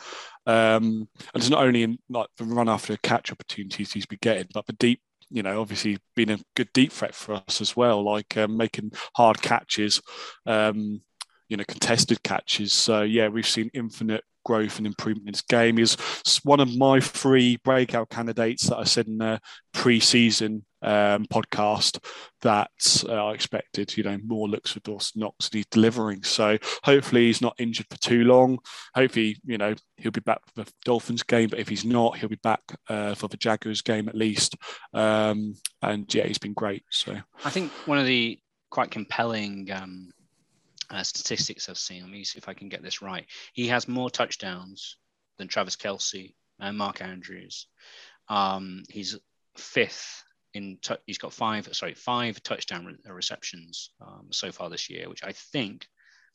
[0.45, 4.47] Um, and it's not only in like the run after catch opportunities he's been getting,
[4.53, 8.03] but the deep, you know, obviously been a good deep threat for us as well,
[8.03, 10.01] like um, making hard catches,
[10.45, 11.01] um,
[11.51, 12.71] you know, contested catches.
[12.71, 15.75] So yeah, we've seen infinite growth and improvement in his game.
[15.75, 15.97] He's
[16.43, 19.41] one of my three breakout candidates that I said in the
[19.73, 21.99] pre-season um, podcast
[22.41, 26.23] that uh, I expected, you know, more looks for Dawson Knox and he's delivering.
[26.23, 28.57] So hopefully he's not injured for too long.
[28.95, 32.29] Hopefully, you know, he'll be back for the Dolphins game, but if he's not, he'll
[32.29, 34.55] be back uh, for the Jaguars game at least.
[34.93, 36.85] Um, and yeah, he's been great.
[36.91, 40.11] So I think one of the quite compelling um,
[40.91, 43.25] uh, statistics I've seen, let me see if I can get this right.
[43.53, 44.97] He has more touchdowns
[45.37, 47.67] than Travis Kelce and Mark Andrews.
[48.27, 49.17] Um, he's
[49.57, 50.23] fifth
[50.53, 55.09] in he's got five sorry five touchdown re- uh, receptions um, so far this year,
[55.09, 55.87] which I think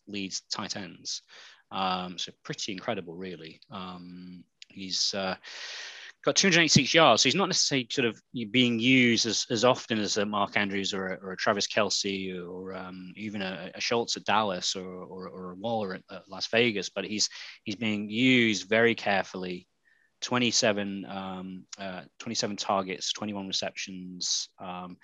[0.07, 1.23] leads tight ends.
[1.71, 3.61] Um, so pretty incredible, really.
[3.71, 5.37] Um, he's uh,
[6.27, 10.17] got 286 yards, so he's not necessarily sort of being used as, as often as
[10.17, 14.17] a Mark Andrews or a, or a Travis Kelce or um, even a, a, Schultz
[14.17, 17.29] at Dallas or, or, or a Waller at, Las Vegas, but he's
[17.63, 19.69] he's being used very carefully
[20.23, 24.97] 27, um, uh, 27 targets, 21 receptions, um,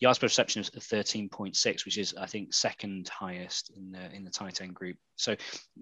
[0.00, 4.30] yards per reception of 13.6, which is I think second highest in the in the
[4.30, 4.96] tight end group.
[5.16, 5.36] So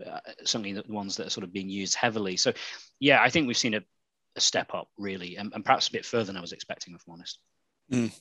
[0.05, 2.37] uh, certainly the ones that are sort of being used heavily.
[2.37, 2.53] So
[3.01, 3.81] yeah, I think we've seen a,
[4.37, 7.03] a step up really, and, and, perhaps a bit further than I was expecting, if
[7.07, 7.39] I'm honest.
[7.93, 8.13] Mm.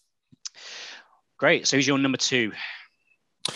[1.38, 1.68] Great.
[1.68, 2.52] So who's your number two?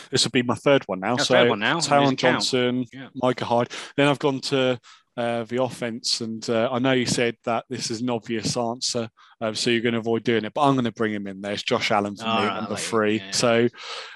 [0.10, 1.18] This will be my third one now.
[1.18, 1.78] so third one now.
[1.78, 3.10] Taron Johnson, yeah.
[3.14, 3.70] Micah Hyde.
[3.98, 4.80] Then I've gone to
[5.18, 6.22] uh, the offense.
[6.22, 9.10] And uh, I know you said that this is an obvious answer,
[9.42, 11.42] uh, so you're going to avoid doing it, but I'm going to bring him in
[11.42, 11.54] there.
[11.54, 13.18] It's Josh Allen for me, right, number three.
[13.18, 13.32] Yeah.
[13.32, 13.70] So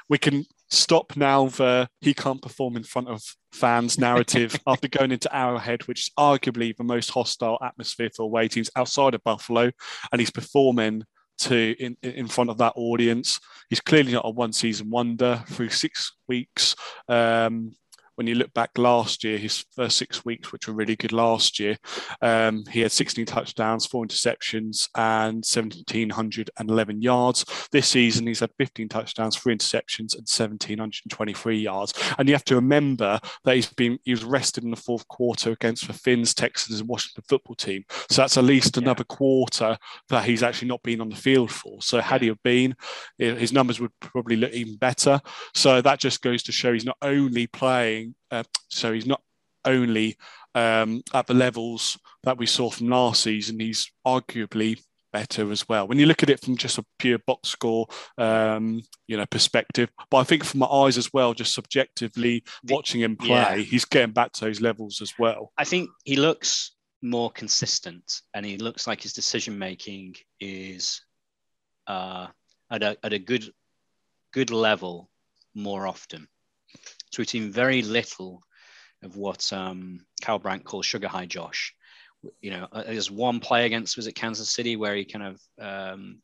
[0.09, 5.11] we can stop now the he can't perform in front of fans narrative after going
[5.11, 9.71] into Arrowhead, which is arguably the most hostile atmosphere for away teams outside of Buffalo,
[10.11, 11.03] and he's performing
[11.39, 13.39] to in, in front of that audience.
[13.69, 16.75] He's clearly not a one season wonder through six weeks.
[17.07, 17.75] Um,
[18.19, 21.57] when you look back last year, his first six weeks, which were really good last
[21.57, 21.77] year,
[22.21, 27.45] um, he had 16 touchdowns, four interceptions, and 1,711 yards.
[27.71, 31.93] This season, he's had 15 touchdowns, three interceptions, and 1,723 yards.
[32.17, 35.51] And you have to remember that he's been he was rested in the fourth quarter
[35.51, 37.85] against the Fins, Texans, and Washington football team.
[38.09, 39.15] So that's at least another yeah.
[39.15, 39.77] quarter
[40.09, 41.81] that he's actually not been on the field for.
[41.81, 42.75] So had he have been,
[43.17, 45.21] his numbers would probably look even better.
[45.53, 49.21] So that just goes to show he's not only playing uh, so he's not
[49.65, 50.17] only
[50.55, 55.87] um, at the levels that we saw from last season, he's arguably better as well.
[55.87, 59.89] When you look at it from just a pure box score, um, you know, perspective,
[60.09, 63.55] but I think from my eyes as well, just subjectively watching him play, yeah.
[63.55, 65.51] he's getting back to those levels as well.
[65.57, 71.01] I think he looks more consistent, and he looks like his decision making is
[71.87, 72.27] uh,
[72.71, 73.51] at a at a good
[74.31, 75.09] good level
[75.55, 76.27] more often.
[77.11, 78.43] So we've seen very little
[79.03, 81.73] of what um, Kyle Brandt calls sugar high Josh,
[82.41, 85.41] you know, uh, there's one play against was it Kansas City where he kind of
[85.61, 86.19] um,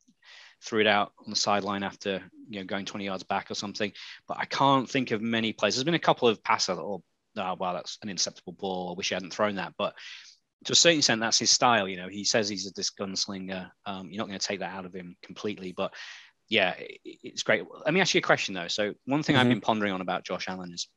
[0.62, 3.92] threw it out on the sideline after you know going 20 yards back or something.
[4.28, 5.76] But I can't think of many plays.
[5.76, 7.02] There's been a couple of passes or
[7.38, 8.90] oh, wow, that's an interceptable ball.
[8.90, 9.74] I wish he hadn't thrown that.
[9.78, 9.94] But
[10.66, 11.88] to a certain extent, that's his style.
[11.88, 13.70] You know, he says he's a this gunslinger.
[13.86, 15.94] Um, you're not going to take that out of him completely, but
[16.48, 17.64] yeah, it's great.
[17.86, 18.68] Let me ask you a question though.
[18.68, 19.42] So one thing mm-hmm.
[19.42, 20.88] I've been pondering on about Josh Allen is,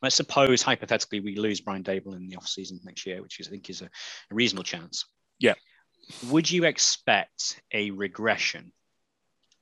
[0.00, 3.48] let's suppose hypothetically we lose Brian Daboll in the off season next year, which is,
[3.48, 5.06] I think is a, a reasonable chance.
[5.38, 5.54] Yeah.
[6.28, 8.72] Would you expect a regression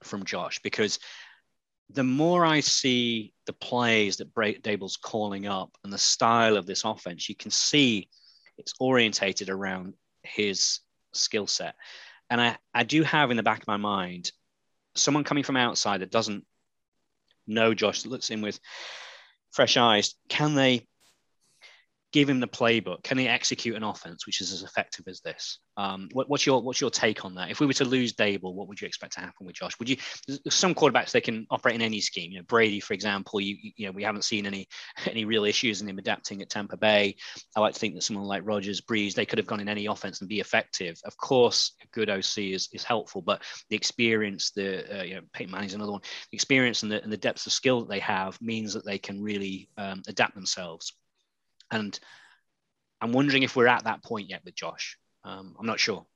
[0.03, 0.61] from Josh?
[0.63, 0.99] Because
[1.91, 6.85] the more I see the plays that Daboll's calling up and the style of this
[6.85, 8.09] offense, you can see
[8.59, 10.81] it's orientated around his
[11.13, 11.75] skill set.
[12.31, 14.33] And I, I do have in the back of my mind
[14.95, 16.45] someone coming from outside that doesn't
[17.47, 18.61] know Josh, that looks in with
[19.53, 20.87] fresh eyes, can they
[22.13, 23.03] give him the playbook?
[23.03, 25.59] Can he execute an offense which is as effective as this?
[25.77, 27.51] Um, what, what's your what's your take on that?
[27.51, 29.79] If we were to lose Daboll, what would you expect to happen with Josh?
[29.79, 29.97] Would you?
[30.49, 32.33] Some quarterbacks they can operate in any scheme.
[32.33, 34.69] You know, Brady, for example, you you know we haven't seen any
[35.07, 37.17] any real issues in him adapting at Tampa Bay.
[37.57, 39.87] I like to think that someone like Rodgers, Brees, they could have gone in any
[39.87, 41.01] offense and be effective.
[41.05, 45.23] Of course, a good OC is is helpful, but the experience, the uh, you know
[45.33, 46.03] Peyton Manning's another one.
[46.31, 48.99] The experience and the and the depth of skill that they have means that they
[48.99, 50.93] can really um, adapt themselves.
[51.71, 51.99] And
[53.01, 54.99] I'm wondering if we're at that point yet with Josh.
[55.25, 56.07] Um, I'm not sure.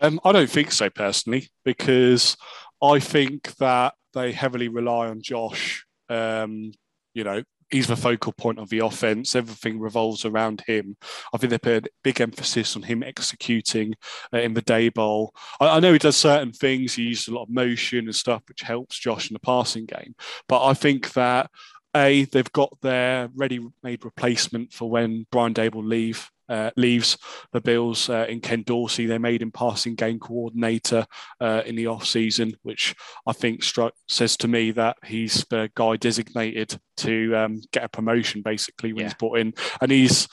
[0.00, 2.36] Um, I don't think so personally, because
[2.82, 5.84] I think that they heavily rely on Josh.
[6.08, 6.72] Um,
[7.14, 9.34] you know, he's the focal point of the offense.
[9.34, 10.96] Everything revolves around him.
[11.32, 13.94] I think they put a big emphasis on him executing
[14.32, 15.30] uh, in the Daboll.
[15.60, 16.94] I, I, know he does certain things.
[16.94, 20.14] He uses a lot of motion and stuff, which helps Josh in the passing game.
[20.48, 21.50] But I think that
[21.94, 27.16] a, they've got their ready-made replacement for when Brian Daboll leave uh, leaves
[27.52, 29.06] the Bills uh, in Ken Dorsey.
[29.06, 31.06] They made him passing game coordinator
[31.40, 32.94] uh, in the off season, which
[33.26, 37.88] I think struck, says to me that he's the guy designated to um, get a
[37.88, 39.08] promotion basically when yeah.
[39.08, 40.28] he's brought in, and he's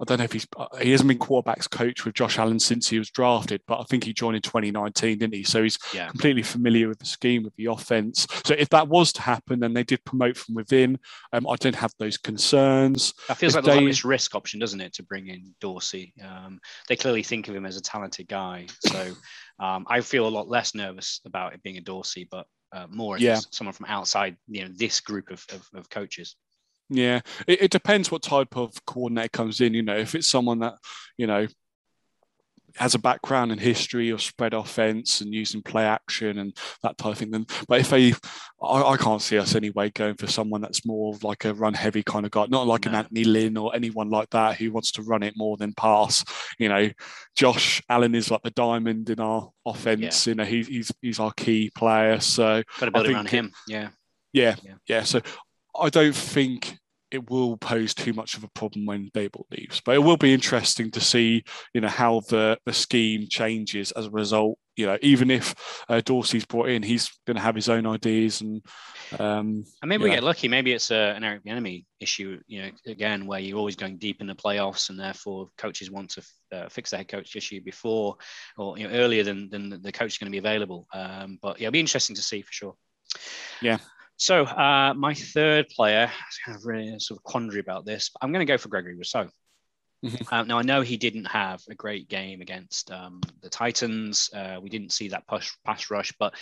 [0.00, 2.88] I don't know if he's uh, he hasn't been quarterbacks coach with Josh Allen since
[2.88, 5.42] he was drafted, but I think he joined in 2019, didn't he?
[5.42, 6.08] So he's yeah.
[6.08, 8.26] completely familiar with the scheme, with the offense.
[8.44, 10.98] So if that was to happen and they did promote from within,
[11.32, 13.12] um, I don't have those concerns.
[13.28, 16.14] That feels if like the lowest risk option, doesn't it, to bring in Dorsey?
[16.24, 19.12] Um, they clearly think of him as a talented guy, so
[19.60, 23.18] um, I feel a lot less nervous about it being a Dorsey, but uh, more
[23.18, 23.40] yeah.
[23.50, 26.36] someone from outside, you know, this group of, of, of coaches.
[26.90, 29.74] Yeah, it, it, depends what type of coordinator comes in.
[29.74, 30.74] You know, if it's someone that
[31.16, 31.46] you know
[32.76, 37.12] has a background in history of spread offense and using play action and that type
[37.12, 38.12] of thing, then but if they,
[38.60, 42.02] I, I can't see us anyway going for someone that's more like a run heavy
[42.02, 42.90] kind of guy, not like no.
[42.90, 46.24] an Anthony Lynn or anyone like that who wants to run it more than pass.
[46.58, 46.90] You know,
[47.36, 50.26] Josh Allen is like the diamond in our offense.
[50.26, 50.30] Yeah.
[50.30, 52.18] You know, he, he's he's our key player.
[52.18, 53.52] So got to build around him.
[53.68, 53.90] Yeah.
[54.32, 55.02] Yeah, yeah, yeah.
[55.02, 55.20] So
[55.78, 56.78] I don't think
[57.10, 59.80] it will pose too much of a problem when Daboll leaves.
[59.84, 61.44] But it will be interesting to see,
[61.74, 64.58] you know, how the, the scheme changes as a result.
[64.76, 68.40] You know, even if uh, Dorsey's brought in, he's going to have his own ideas
[68.40, 68.62] and.
[69.18, 70.16] Um, and maybe we know.
[70.16, 70.48] get lucky.
[70.48, 72.40] Maybe it's a, an Eric Bieniemy issue.
[72.46, 76.10] You know, again, where you're always going deep in the playoffs, and therefore coaches want
[76.10, 78.16] to uh, fix the head coach issue before
[78.56, 80.86] or you know earlier than than the coach is going to be available.
[80.94, 82.74] Um, but yeah, it'll be interesting to see for sure.
[83.60, 83.78] Yeah.
[84.20, 86.10] So uh, my third player,
[86.46, 88.94] I of really sort of quandary about this, but I'm going to go for Gregory
[88.94, 89.30] Rousseau.
[90.04, 90.34] Mm-hmm.
[90.34, 94.28] Uh, now I know he didn't have a great game against um, the Titans.
[94.34, 96.34] Uh, we didn't see that push pass rush, but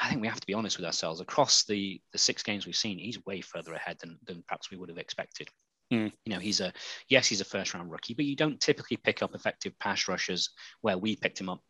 [0.00, 1.20] I think we have to be honest with ourselves.
[1.20, 4.78] Across the the six games we've seen, he's way further ahead than than perhaps we
[4.78, 5.48] would have expected.
[5.92, 6.10] Mm.
[6.24, 6.72] You know, he's a
[7.10, 10.48] yes, he's a first round rookie, but you don't typically pick up effective pass rushers
[10.80, 11.60] where we picked him up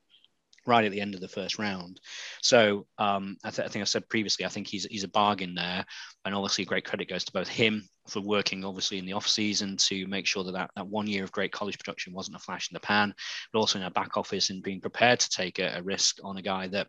[0.68, 2.00] right at the end of the first round.
[2.42, 5.54] So um, I, th- I, think I said previously, I think he's he's a bargain
[5.54, 5.84] there,
[6.24, 9.76] and obviously great credit goes to both him for working obviously in the off season
[9.76, 12.70] to make sure that, that that one year of great college production wasn't a flash
[12.70, 13.14] in the pan,
[13.52, 16.36] but also in our back office and being prepared to take a, a risk on
[16.36, 16.86] a guy that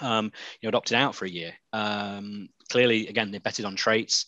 [0.00, 0.26] um,
[0.60, 1.54] you know, adopted out for a year.
[1.72, 4.26] Um, clearly, again, they betted on traits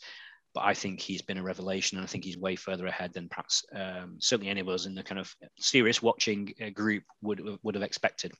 [0.54, 3.28] but I think he's been a revelation, and I think he's way further ahead than
[3.28, 7.40] perhaps um, certainly any of us in the kind of serious watching uh, group would
[7.62, 8.32] would have expected.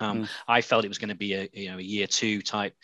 [0.00, 0.28] Um, mm.
[0.46, 2.74] I felt it was going to be a you know a year two type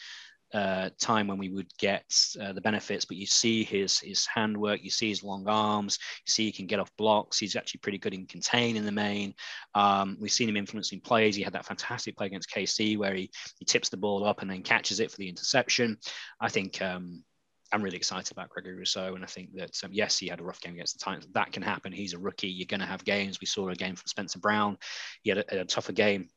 [0.55, 2.05] uh, time when we would get
[2.41, 6.31] uh, the benefits, but you see his his handwork, you see his long arms, you
[6.31, 7.39] see he can get off blocks.
[7.39, 9.35] He's actually pretty good in contain in the main.
[9.75, 11.35] Um, we've seen him influencing plays.
[11.35, 14.51] He had that fantastic play against KC where he he tips the ball up and
[14.51, 15.99] then catches it for the interception.
[16.41, 16.81] I think.
[16.81, 17.25] Um,
[17.73, 20.45] I'm really excited about Gregory Rousseau, and I think that um, yes, he had a
[20.45, 21.27] rough game against the Titans.
[21.33, 21.91] That can happen.
[21.91, 22.47] He's a rookie.
[22.47, 23.41] You're going to have games.
[23.41, 24.79] We saw a game from Spencer Brown.
[25.23, 26.29] He had a, a tougher game.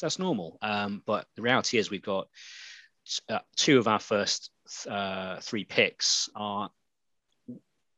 [0.00, 0.58] That's normal.
[0.62, 2.28] Um, but the reality is, we've got
[3.28, 4.50] uh, two of our first
[4.88, 6.70] uh, three picks are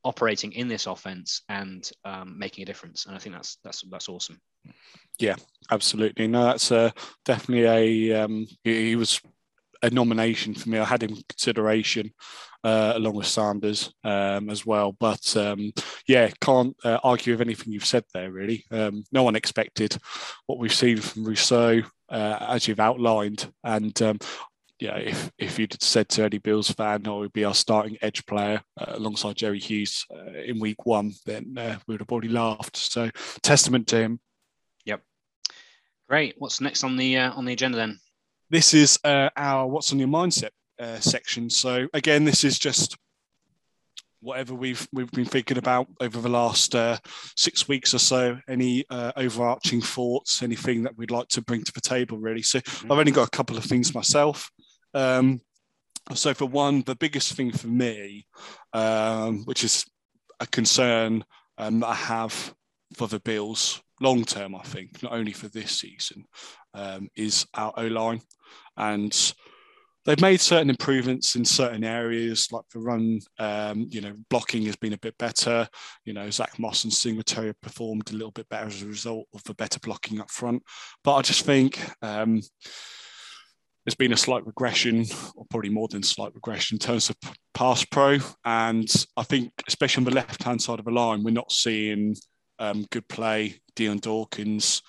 [0.05, 3.07] operating in this offense and um, making a difference.
[3.07, 4.41] And I think that's that's that's awesome.
[5.19, 5.37] Yeah,
[5.71, 6.27] absolutely.
[6.29, 6.91] No, that's uh,
[7.25, 8.25] definitely a.
[8.25, 9.21] Um, he was
[9.83, 10.79] a nomination for me.
[10.79, 12.13] I had him consideration
[12.65, 14.93] uh, along with Sanders um, as well.
[14.93, 15.73] But um,
[16.07, 18.31] yeah, can't uh, argue with anything you've said there.
[18.31, 19.97] Really, um, no one expected
[20.47, 24.01] what we've seen from Rousseau, uh, as you've outlined, and.
[24.03, 24.19] Um,
[24.83, 28.25] yeah, if, if you'd said to any Bills fan, "Oh, would be our starting edge
[28.25, 32.31] player uh, alongside Jerry Hughes uh, in week one," then uh, we would have already
[32.31, 32.79] laughed.
[32.79, 33.11] So,
[33.43, 34.21] testament to him.
[34.87, 35.03] Yep.
[36.09, 36.37] Great.
[36.39, 37.99] What's next on the on the agenda then?
[38.51, 41.51] this is uh, our what's on your mindset uh, section.
[41.51, 42.97] So again, this is just
[44.23, 46.99] whatever we've we've been thinking about over the last uh,
[47.37, 48.39] six weeks or so.
[48.49, 52.43] Any uh, overarching thoughts, anything that we'd like to bring to the table, really.
[52.43, 52.93] So mm-hmm.
[52.93, 54.51] I've only got a couple of things myself.
[54.95, 55.41] Um,
[56.15, 58.27] so for one, the biggest thing for me,
[58.73, 59.85] um, which is
[60.41, 61.25] a concern
[61.59, 62.55] um, that I have
[62.95, 66.25] for the Bills long term, I think, not only for this season,
[66.75, 68.21] um, is our O line.
[68.77, 69.35] And
[70.05, 74.77] they've made certain improvements in certain areas, like the run, um, you know, blocking has
[74.77, 75.69] been a bit better.
[76.05, 79.27] You know, Zach Moss and Singletary have performed a little bit better as a result
[79.35, 80.63] of the better blocking up front.
[81.05, 82.41] But I just think um,
[83.85, 85.05] there's been a slight regression,
[85.37, 87.17] or probably more than slight regression in terms of
[87.55, 88.19] pass pro.
[88.45, 92.17] And I think, especially on the left hand side of the line, we're not seeing
[92.59, 93.61] um, good play.
[93.77, 94.83] Dion Dawkins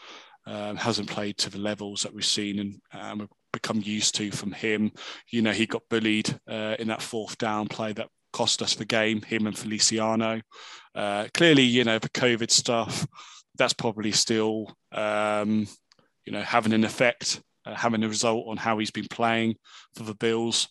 [0.46, 4.52] um, hasn't played to the levels that we've seen and um, become used to from
[4.52, 4.92] him.
[5.30, 8.86] You know, he got bullied uh, in that fourth down play that cost us the
[8.86, 10.42] game, him and Feliciano.
[10.96, 13.08] Uh, clearly, you know, the COVID stuff,
[13.58, 15.68] that's probably still, um,
[16.26, 19.56] you know, having an effect, uh, having a result on how he's been playing
[19.96, 20.68] for the Bills.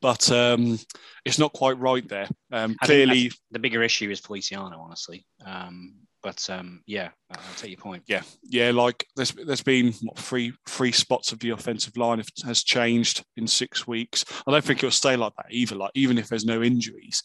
[0.00, 0.78] But um,
[1.24, 2.28] it's not quite right there.
[2.52, 5.26] Um, clearly, the bigger issue is Feliciano, honestly.
[5.44, 8.04] Um, but um, yeah, I'll take your point.
[8.06, 8.70] Yeah, yeah.
[8.70, 13.46] Like there's there's been what, three three spots of the offensive line has changed in
[13.46, 14.24] six weeks.
[14.46, 15.76] I don't think it'll stay like that either.
[15.76, 17.22] Like even if there's no injuries,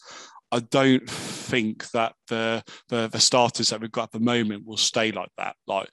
[0.51, 4.77] I don't think that the the, the starters that we've got at the moment will
[4.77, 5.55] stay like that.
[5.67, 5.89] Like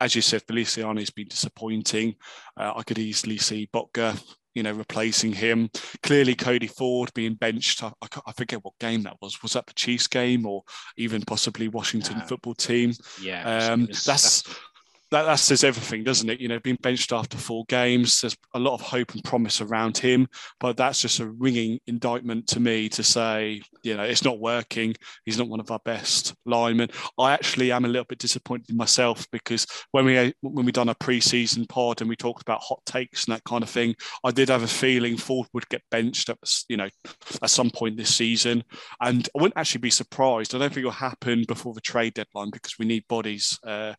[0.00, 2.14] as you said, Feliciano has been disappointing.
[2.56, 4.20] Uh, I could easily see Boettger
[4.54, 5.70] you know, replacing him.
[6.02, 7.82] Clearly, Cody Ford being benched.
[7.82, 7.92] I,
[8.26, 9.42] I, forget what game that was.
[9.42, 10.62] Was that the Chiefs game or
[10.96, 12.92] even possibly Washington uh, football team?
[13.20, 14.56] Yeah, um, was, that's, that's
[15.10, 16.40] that, that says everything, doesn't it?
[16.40, 19.98] You know, being benched after four games, there's a lot of hope and promise around
[19.98, 20.26] him,
[20.60, 24.94] but that's just a ringing indictment to me to say, you know, it's not working.
[25.24, 26.88] He's not one of our best linemen.
[27.18, 30.88] I actually am a little bit disappointed in myself because when we when we done
[30.88, 34.30] a preseason pod and we talked about hot takes and that kind of thing, I
[34.30, 36.38] did have a feeling Ford would get benched at
[36.68, 36.88] you know
[37.42, 38.64] at some point this season,
[39.00, 40.54] and I wouldn't actually be surprised.
[40.54, 43.94] I don't think it'll happen before the trade deadline because we need bodies uh,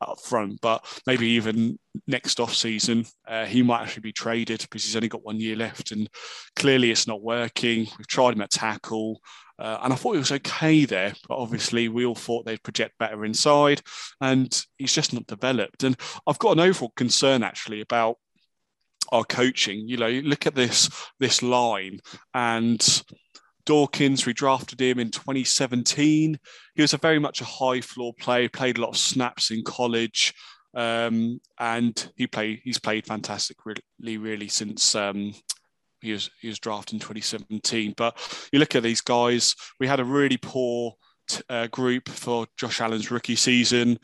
[0.00, 0.60] up front.
[0.60, 5.08] But maybe even next off season, uh, he might actually be traded because he's only
[5.08, 6.08] got one year left, and
[6.56, 7.86] clearly it's not working.
[7.98, 9.20] We've tried him at tackle.
[9.58, 12.96] Uh, and I thought he was okay there, but obviously we all thought they'd project
[12.98, 13.82] better inside,
[14.20, 15.84] and he's just not developed.
[15.84, 18.16] And I've got an overall concern actually about
[19.12, 19.86] our coaching.
[19.86, 22.00] You know, look at this this line,
[22.32, 23.02] and
[23.64, 26.38] Dawkins, we drafted him in 2017.
[26.74, 29.62] He was a very much a high floor player, played a lot of snaps in
[29.64, 30.34] college.
[30.74, 35.34] Um, and he played he's played fantastically really really since um,
[36.00, 37.94] he was he was drafted in 2017.
[37.96, 38.16] But
[38.52, 40.94] you look at these guys, we had a really poor
[41.48, 43.98] uh, group for Josh Allen's rookie season.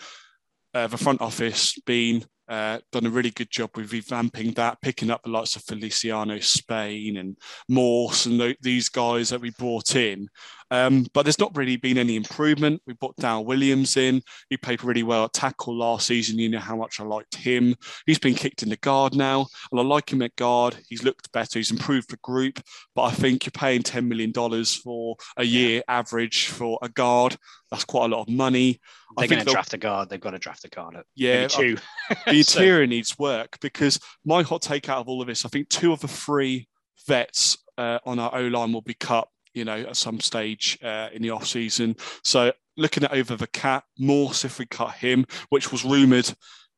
[0.74, 5.10] Uh, the front office being uh, done a really good job with revamping that, picking
[5.10, 7.36] up the likes of Feliciano Spain and
[7.68, 10.28] Morse and the, these guys that we brought in.
[10.70, 12.82] Um, but there's not really been any improvement.
[12.86, 14.22] We brought Daryl Williams in.
[14.50, 16.38] He played really well at tackle last season.
[16.38, 17.74] You know how much I liked him.
[18.06, 20.76] He's been kicked in the guard now, and I like him at guard.
[20.88, 21.58] He's looked better.
[21.58, 22.60] He's improved the group.
[22.94, 24.32] But I think you're paying $10 million
[24.64, 27.36] for a year average for a guard.
[27.70, 28.80] That's quite a lot of money.
[29.16, 30.08] They're going to draft a guard.
[30.08, 30.96] They've got to draft a guard.
[31.14, 31.76] yeah, two.
[32.08, 32.90] the interior so.
[32.90, 36.00] needs work because my hot take out of all of this, I think two of
[36.00, 36.68] the three
[37.06, 41.08] vets uh, on our O line will be cut you know, at some stage uh,
[41.12, 41.96] in the off season.
[42.22, 46.32] So looking at over the cap, Morse if we cut him, which was rumoured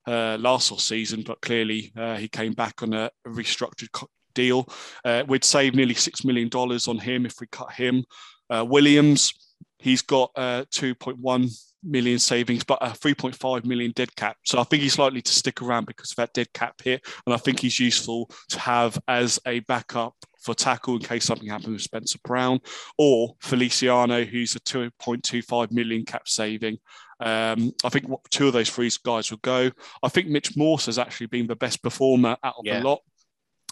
[0.06, 4.68] uh, last off season, but clearly uh, he came back on a, restructured co- deal.
[5.04, 8.04] Uh, we'd save nearly $6 million on him if we cut him.
[8.48, 9.32] Uh, Williams,
[9.80, 11.50] he's got uh, 2.1
[11.82, 14.36] million savings, but a 3.5 million dead cap.
[14.44, 17.04] So I think he's likely to stick around because of that dead cap hit.
[17.26, 20.14] And I think he's useful to have as a backup
[20.48, 22.58] for tackle in case something happens with Spencer Brown
[22.96, 26.78] or Feliciano, who's a 2.25 million cap saving.
[27.20, 29.70] Um, I think two of those three guys will go.
[30.02, 32.80] I think Mitch Morse has actually been the best performer out of yeah.
[32.80, 33.00] the lot.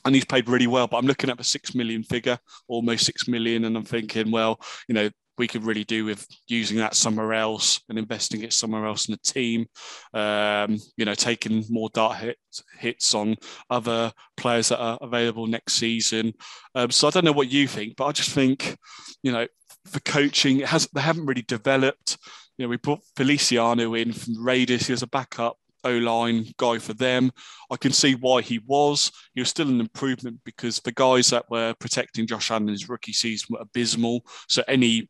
[0.04, 3.26] And he's played really well, but I'm looking at the six million figure, almost six
[3.26, 5.08] million, and I'm thinking, well, you know,
[5.38, 9.12] we could really do with using that somewhere else and investing it somewhere else in
[9.12, 9.66] the team.
[10.14, 13.36] Um, you know, taking more dart hits, hits on
[13.70, 16.32] other players that are available next season.
[16.74, 18.76] Um, so I don't know what you think, but I just think,
[19.22, 19.46] you know,
[19.84, 22.18] for coaching, it has they haven't really developed.
[22.58, 24.86] You know, we put Feliciano in from Raiders.
[24.86, 27.30] He was a backup O line guy for them.
[27.70, 29.12] I can see why he was.
[29.34, 32.88] He was still an improvement because the guys that were protecting Josh Allen in his
[32.88, 34.22] rookie season were abysmal.
[34.48, 35.08] So any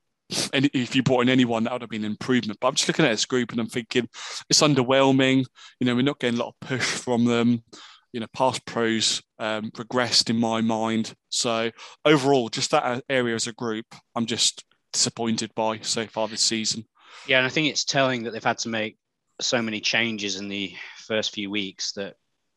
[0.52, 2.58] and if you brought in anyone, that would have been an improvement.
[2.60, 4.08] But I'm just looking at this group and I'm thinking
[4.48, 5.44] it's underwhelming.
[5.80, 7.62] You know, we're not getting a lot of push from them.
[8.12, 11.14] You know, past pros um, regressed in my mind.
[11.28, 11.70] So
[12.04, 16.86] overall, just that area as a group, I'm just disappointed by so far this season.
[17.26, 18.96] Yeah, and I think it's telling that they've had to make
[19.40, 20.74] so many changes in the
[21.06, 22.14] first few weeks that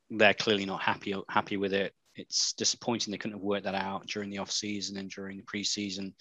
[0.10, 4.06] they're clearly not happy happy with it it's disappointing they couldn't have worked that out
[4.06, 6.14] during the off season and during the preseason.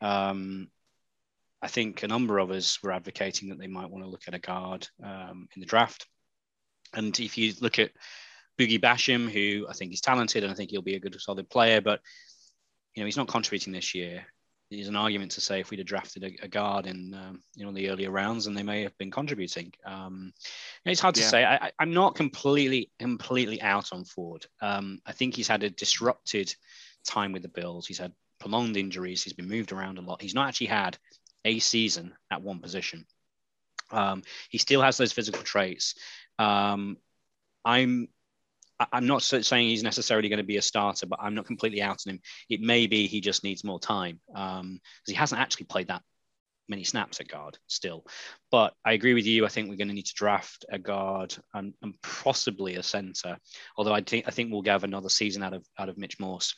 [0.00, 0.68] Um,
[1.66, 4.34] I think a number of us were advocating that they might want to look at
[4.34, 6.06] a guard um, in the draft.
[6.94, 7.90] And if you look at
[8.56, 11.50] Boogie Basham, who I think is talented and I think he'll be a good solid
[11.50, 11.98] player, but
[12.94, 14.24] you know he's not contributing this year.
[14.70, 17.66] There's an argument to say if we'd have drafted a, a guard in um, you
[17.66, 19.72] know the earlier rounds, and they may have been contributing.
[19.84, 20.32] Um,
[20.84, 21.28] it's hard to yeah.
[21.28, 21.44] say.
[21.44, 24.46] I, am not completely completely out on Ford.
[24.62, 26.54] Um, I think he's had a disrupted
[27.04, 27.88] time with the Bills.
[27.88, 29.24] He's had prolonged injuries.
[29.24, 30.22] He's been moved around a lot.
[30.22, 30.96] He's not actually had
[31.46, 33.06] a season at one position.
[33.90, 35.94] Um, he still has those physical traits.
[36.38, 36.98] Um,
[37.64, 38.08] I'm
[38.92, 42.02] I'm not saying he's necessarily going to be a starter, but I'm not completely out
[42.06, 42.20] on him.
[42.50, 46.02] It may be he just needs more time because um, he hasn't actually played that
[46.68, 48.04] many snaps at guard still.
[48.50, 49.46] But I agree with you.
[49.46, 53.38] I think we're going to need to draft a guard and, and possibly a center.
[53.78, 56.54] Although I think I think we'll get another season out of out of Mitch Morse.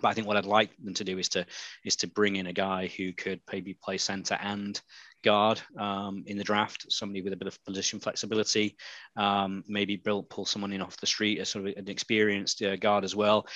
[0.00, 1.46] But I think what I'd like them to do is to
[1.84, 4.80] is to bring in a guy who could maybe play center and
[5.24, 8.76] guard um, in the draft, somebody with a bit of position flexibility,
[9.16, 12.76] um, maybe build, pull someone in off the street, a sort of an experienced uh,
[12.76, 13.46] guard as well.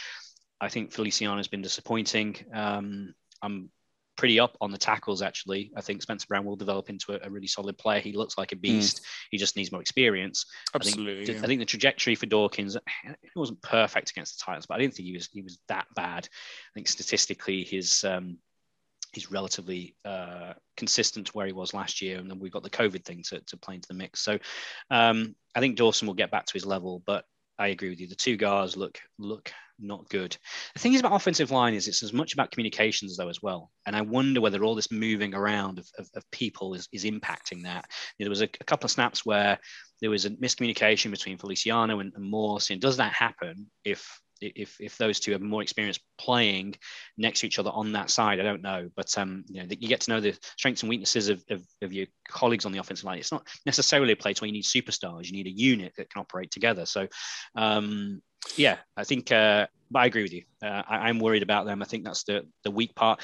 [0.60, 2.36] I think Feliciano has been disappointing.
[2.52, 3.70] Um, I'm
[4.22, 5.72] pretty up on the tackles actually.
[5.76, 7.98] I think Spencer Brown will develop into a, a really solid player.
[7.98, 8.60] He looks like a hmm.
[8.60, 8.98] beast.
[8.98, 9.06] Mm.
[9.32, 10.46] He just needs more experience.
[10.72, 11.22] Absolutely.
[11.22, 11.42] I think, yeah.
[11.42, 14.94] I think, the trajectory for Dawkins it wasn't perfect against the Titans, but I didn't
[14.94, 16.28] think he was he was that bad.
[16.28, 18.38] I think statistically his um,
[19.12, 22.70] he's relatively uh, consistent to where he was last year, and then we've got the
[22.70, 24.20] COVID thing to, to play into the mix.
[24.20, 24.38] So
[24.92, 27.24] um, I think Dawson will get back to his level, but
[27.58, 28.06] I agree with you.
[28.06, 29.52] The two guards look look
[29.82, 30.36] not good.
[30.74, 33.70] The thing is about offensive line is it's as much about communications though as well.
[33.86, 37.64] And I wonder whether all this moving around of, of, of people is, is impacting
[37.64, 37.86] that.
[38.18, 39.58] You know, there was a, a, couple of snaps where
[40.00, 42.70] there was a miscommunication between Feliciano and, and Morse.
[42.70, 46.74] And does that happen if if if those two have more experience playing
[47.16, 48.88] next to each other on that side, I don't know.
[48.96, 51.92] But um, you know, you get to know the strengths and weaknesses of, of, of
[51.92, 53.18] your colleagues on the offensive line.
[53.18, 55.26] It's not necessarily a place where you need superstars.
[55.26, 56.86] You need a unit that can operate together.
[56.86, 57.08] So,
[57.56, 58.20] um,
[58.56, 59.30] yeah, I think.
[59.30, 60.44] Uh, but I agree with you.
[60.62, 61.82] Uh, I, I'm worried about them.
[61.82, 63.20] I think that's the the weak part.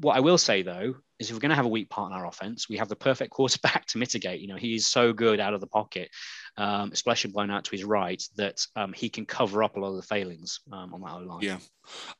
[0.00, 2.18] What I will say though is, if we're going to have a weak part in
[2.18, 4.40] our offense, we have the perfect quarterback to mitigate.
[4.40, 6.10] You know, he's so good out of the pocket,
[6.56, 9.90] um, especially blown out to his right, that um, he can cover up a lot
[9.90, 11.42] of the failings um, on that line.
[11.42, 11.58] Yeah,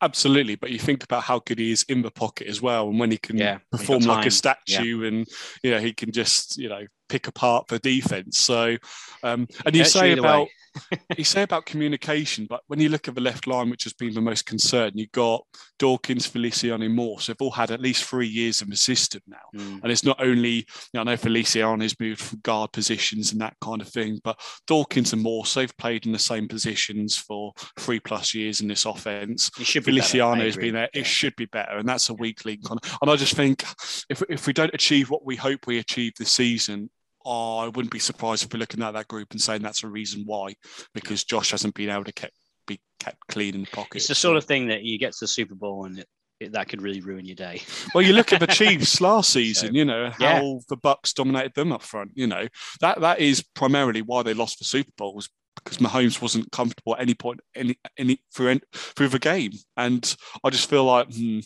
[0.03, 0.57] absolutely.
[0.57, 3.11] But you think about how good he is in the pocket as well, and when
[3.11, 5.09] he can yeah, perform like a statue, yeah.
[5.09, 5.26] and
[5.62, 8.38] you know he can just you know pick apart the defense.
[8.38, 8.76] So,
[9.22, 10.48] um, and you say about
[11.16, 14.14] you say about communication, but when you look at the left line, which has been
[14.14, 15.44] the most concern, you've got
[15.78, 17.26] Dawkins, Feliciano, and Morse.
[17.26, 19.36] They've all had at least three years in the system now.
[19.54, 19.82] Mm.
[19.82, 23.40] And it's not only, you know, I know Feliciano has moved from guard positions and
[23.40, 27.52] that kind of thing, but Dawkins and Morse, they've played in the same positions for
[27.78, 29.50] three plus years in this offense.
[29.50, 30.88] Feliciano has been there.
[30.94, 31.00] Yeah.
[31.00, 31.76] It should be better.
[31.78, 32.70] And that's a weak link.
[32.70, 33.64] On, and I just think
[34.09, 36.90] if, if we don't achieve what we hope we achieve this season,
[37.27, 40.22] I wouldn't be surprised if we're looking at that group and saying that's a reason
[40.27, 40.55] why,
[40.95, 42.31] because Josh hasn't been able to keep,
[42.66, 43.97] be kept clean in the pocket.
[43.97, 46.09] It's the sort of thing that you get to the Super Bowl and it,
[46.39, 47.62] it, that could really ruin your day.
[47.95, 49.68] well, you look at the Chiefs last season.
[49.68, 50.59] So, you know how yeah.
[50.68, 52.12] the Bucs dominated them up front.
[52.14, 52.47] You know
[52.81, 55.29] that that is primarily why they lost the Super Bowl was
[55.64, 60.51] because Mahomes wasn't comfortable at any point any any through through the game, and I
[60.51, 61.41] just feel like hmm,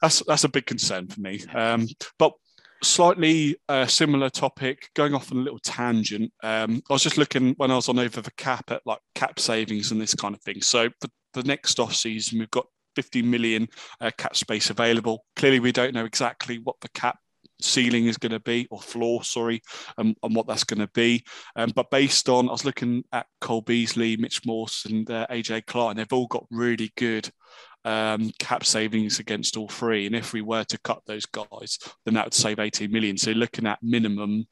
[0.00, 1.42] that's that's a big concern for me.
[1.54, 1.86] Um,
[2.18, 2.32] but
[2.82, 6.32] slightly uh, similar topic, going off on a little tangent.
[6.42, 9.38] Um, I was just looking when I was on over the cap at like cap
[9.38, 10.60] savings and this kind of thing.
[10.62, 12.66] So the, the next off season, we've got
[12.96, 13.68] 50 million
[14.00, 15.24] uh, cap space available.
[15.36, 17.18] Clearly, we don't know exactly what the cap
[17.60, 19.62] ceiling is going to be, or floor, sorry,
[19.98, 21.24] um, and what that's going to be.
[21.56, 25.66] Um, but based on, I was looking at Cole Beasley, Mitch Morse, and uh, AJ
[25.66, 27.30] Klein, and they've all got really good
[27.84, 30.06] um, cap savings against all three.
[30.06, 33.16] And if we were to cut those guys, then that would save 18 million.
[33.16, 34.46] So looking at minimum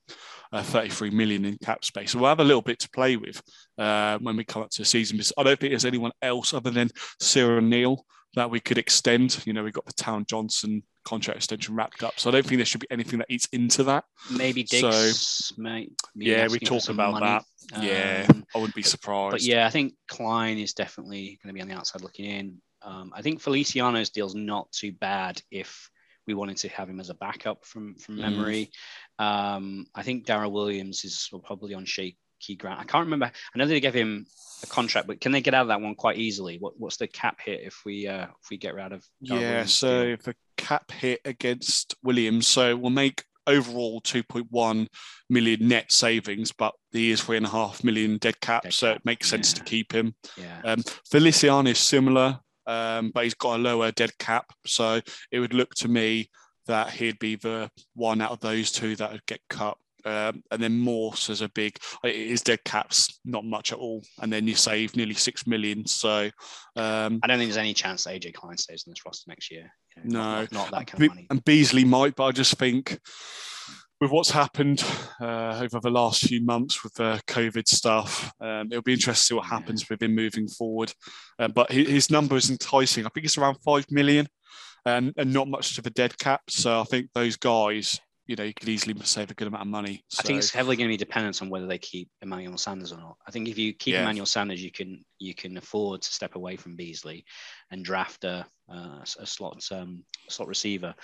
[0.52, 2.12] uh, 33 million in cap space.
[2.12, 3.42] So we'll have a little bit to play with
[3.78, 5.20] uh, when we come up to the season.
[5.38, 8.04] I don't think there's anyone else other than Siran Neal
[8.34, 9.44] that we could extend.
[9.46, 12.18] You know, we've got the Taron Johnson contract extension wrapped up.
[12.18, 14.04] So I don't think there should be anything that eats into that.
[14.30, 15.92] Maybe Diggs, so, mate.
[16.14, 17.26] Yeah, we talk about money.
[17.26, 17.44] that.
[17.82, 19.32] Yeah, um, I wouldn't be surprised.
[19.32, 22.62] But yeah, I think Klein is definitely going to be on the outside looking in.
[22.84, 25.90] Um, I think Feliciano's deal's not too bad if
[26.26, 28.20] we wanted to have him as a backup from from mm.
[28.20, 28.70] memory.
[29.20, 29.24] Mm.
[29.24, 32.80] Um, I think Daryl Williams is probably on shaky ground.
[32.80, 33.30] I can't remember.
[33.54, 34.26] I know they gave him
[34.62, 36.58] a contract, but can they get out of that one quite easily?
[36.58, 39.00] What, what's the cap hit if we uh, if we get rid of?
[39.24, 40.16] Daryl yeah, Williams so deal?
[40.24, 44.86] the cap hit against Williams, so we'll make overall 2.1
[45.28, 48.88] million net savings, but he is three and a half million dead cap, dead so
[48.88, 48.96] cap.
[48.96, 49.58] it makes sense yeah.
[49.58, 50.14] to keep him.
[50.36, 50.60] Yeah.
[50.64, 54.52] Um, Feliciano is similar um, but he's got a lower dead cap.
[54.66, 55.00] So
[55.30, 56.30] it would look to me
[56.66, 59.76] that he'd be the one out of those two that would get cut.
[60.04, 64.02] Um, and then Morse as a big, his dead cap's not much at all.
[64.20, 65.86] And then you save nearly six million.
[65.86, 66.30] So
[66.76, 69.50] um, I don't think there's any chance that AJ Klein stays in this roster next
[69.50, 69.72] year.
[69.96, 71.26] You know, no, not, not, that kind of money.
[71.30, 72.98] And Beasley might, but I just think
[74.02, 74.84] with what's happened
[75.20, 79.26] uh, over the last few months with the COVID stuff, um, it'll be interesting to
[79.26, 80.92] see what happens with him moving forward.
[81.38, 83.06] Uh, but his, his, number is enticing.
[83.06, 84.26] I think it's around five million,
[84.84, 86.40] and, and not much to the dead cap.
[86.48, 89.68] So I think those guys you know, you could easily save a good amount of
[89.68, 90.04] money.
[90.08, 90.20] So.
[90.20, 92.98] I think it's heavily going to be dependent on whether they keep Emmanuel Sanders or
[92.98, 93.16] not.
[93.26, 94.02] I think if you keep yeah.
[94.02, 97.24] Emmanuel Sanders, you can you can afford to step away from Beasley
[97.70, 100.94] and draft a, uh, a slot um, slot receiver.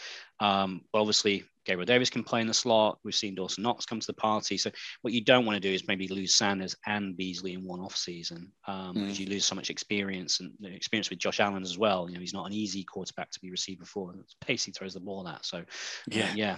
[0.41, 2.99] Um, but obviously, Gabriel Davis can play in the slot.
[3.05, 4.57] We've seen Dawson Knox come to the party.
[4.57, 4.71] So
[5.03, 7.95] what you don't want to do is maybe lose Sanders and Beasley in one off
[7.97, 9.01] season um, mm.
[9.03, 12.09] because you lose so much experience and experience with Josh Allen as well.
[12.09, 14.15] You know, he's not an easy quarterback to be receiver for.
[14.21, 15.45] It's pace he throws the ball at.
[15.45, 15.65] So
[16.09, 16.57] yeah, uh, yeah.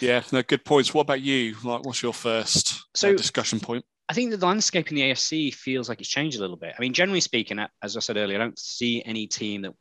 [0.00, 0.92] Yeah, no, good points.
[0.92, 1.54] What about you?
[1.62, 3.84] Like, what's your first uh, so, uh, discussion point?
[4.08, 6.74] I think that the landscape in the AFC feels like it's changed a little bit.
[6.76, 9.74] I mean, generally speaking, as I said earlier, I don't see any team that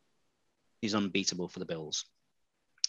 [0.81, 2.05] is unbeatable for the Bills.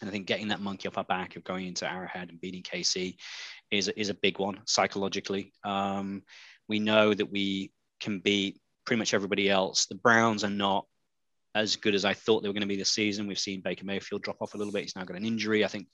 [0.00, 2.62] And I think getting that monkey off our back of going into Arrowhead and beating
[2.62, 3.16] KC
[3.70, 5.52] is, is a big one psychologically.
[5.64, 6.22] Um,
[6.68, 9.86] we know that we can beat pretty much everybody else.
[9.86, 10.86] The Browns are not
[11.54, 13.26] as good as I thought they were going to be this season.
[13.26, 14.82] We've seen Baker Mayfield drop off a little bit.
[14.82, 15.64] He's now got an injury.
[15.64, 15.86] I think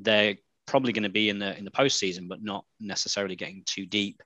[0.00, 0.36] they're
[0.66, 4.22] probably going to be in the in the postseason, but not necessarily getting too deep.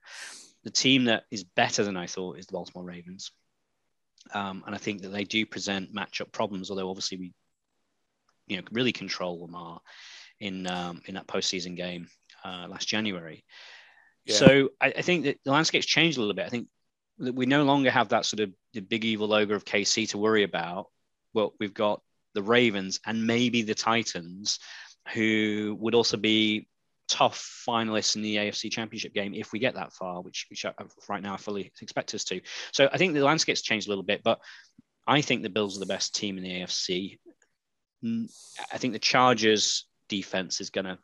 [0.63, 3.31] The team that is better than I thought is the Baltimore Ravens,
[4.33, 6.69] um, and I think that they do present matchup problems.
[6.69, 7.33] Although obviously we,
[8.47, 9.81] you know, really control Lamar
[10.39, 12.07] in um, in that postseason game
[12.43, 13.43] uh, last January.
[14.25, 14.35] Yeah.
[14.35, 16.45] So I, I, think that the landscape's changed a little bit.
[16.45, 16.67] I think
[17.19, 20.17] that we no longer have that sort of the big evil ogre of KC to
[20.17, 20.87] worry about.
[21.33, 22.01] Well, we've got
[22.33, 24.59] the Ravens and maybe the Titans
[25.13, 26.67] who would also be
[27.07, 30.73] tough finalists in the AFC Championship game if we get that far, which, which I,
[31.07, 32.41] right now I fully expect us to.
[32.71, 34.39] So I think the landscape's changed a little bit, but
[35.05, 37.17] I think the Bills are the best team in the AFC.
[38.71, 40.99] I think the Chargers defense is going to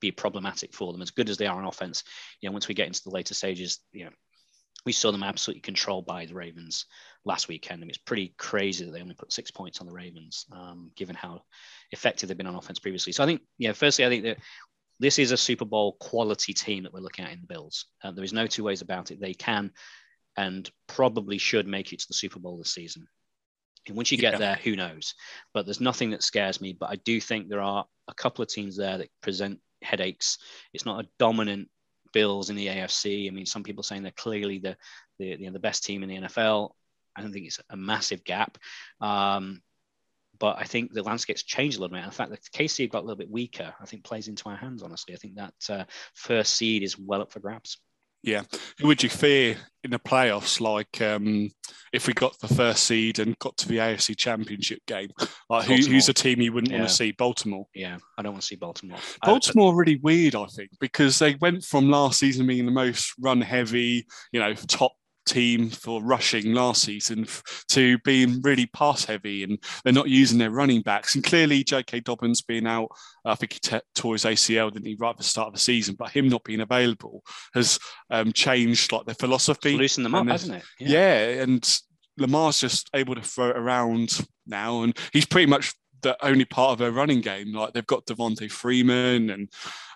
[0.00, 2.04] be problematic for them, as good as they are on offense.
[2.40, 4.10] You know, once we get into the later stages, you know,
[4.86, 6.86] we saw them absolutely controlled by the Ravens
[7.24, 7.78] last weekend.
[7.78, 10.90] I mean, it's pretty crazy that they only put six points on the Ravens, um,
[10.96, 11.42] given how
[11.90, 13.12] effective they've been on offense previously.
[13.12, 14.38] So I think, yeah, firstly, I think that
[15.00, 17.86] this is a Super Bowl quality team that we're looking at in the Bills.
[18.02, 19.20] Uh, there is no two ways about it.
[19.20, 19.72] They can
[20.36, 23.06] and probably should make it to the Super Bowl this season.
[23.86, 24.38] And once you get yeah.
[24.38, 25.14] there, who knows?
[25.54, 26.76] But there's nothing that scares me.
[26.78, 30.38] But I do think there are a couple of teams there that present headaches.
[30.72, 31.68] It's not a dominant
[32.12, 33.28] Bills in the AFC.
[33.28, 34.76] I mean, some people saying they're clearly the
[35.18, 36.70] the, you know, the best team in the NFL.
[37.16, 38.58] I don't think it's a massive gap.
[39.00, 39.62] Um,
[40.38, 42.04] but I think the landscape's changed a little bit.
[42.04, 44.82] The fact that KC got a little bit weaker, I think plays into our hands,
[44.82, 45.14] honestly.
[45.14, 45.84] I think that uh,
[46.14, 47.78] first seed is well up for grabs.
[48.22, 48.42] Yeah.
[48.80, 50.60] Who would you fear in the playoffs?
[50.60, 51.50] Like um,
[51.92, 55.10] if we got the first seed and got to the AFC Championship game,
[55.48, 56.78] like who, who's a team you wouldn't yeah.
[56.78, 57.12] want to see?
[57.12, 57.66] Baltimore.
[57.74, 58.98] Yeah, I don't want to see Baltimore.
[59.22, 63.40] Baltimore really weird, I think, because they went from last season being the most run
[63.40, 64.92] heavy, you know, top
[65.28, 67.26] team for rushing last season
[67.68, 71.14] to being really pass heavy and they're not using their running backs.
[71.14, 72.00] And clearly, J.K.
[72.00, 72.88] Dobbins being out,
[73.24, 75.60] I think he t- tore his ACL, didn't he, right at the start of the
[75.60, 77.22] season, but him not being available
[77.54, 77.78] has
[78.10, 79.70] um, changed like their philosophy.
[79.70, 80.64] It's loosened them up, hasn't it?
[80.80, 80.88] Yeah.
[80.88, 81.42] yeah.
[81.42, 81.80] And
[82.18, 84.82] Lamar's just able to throw it around now.
[84.82, 87.52] And he's pretty much the only part of their running game.
[87.52, 89.48] Like they've got Devonta Freeman and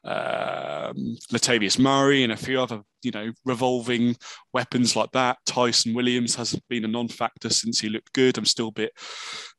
[0.04, 4.16] um, Latavius Murray and a few other, you know, revolving
[4.52, 5.38] weapons like that.
[5.46, 8.36] Ty'Son Williams hasn't been a non-factor since he looked good.
[8.36, 8.92] I'm still a bit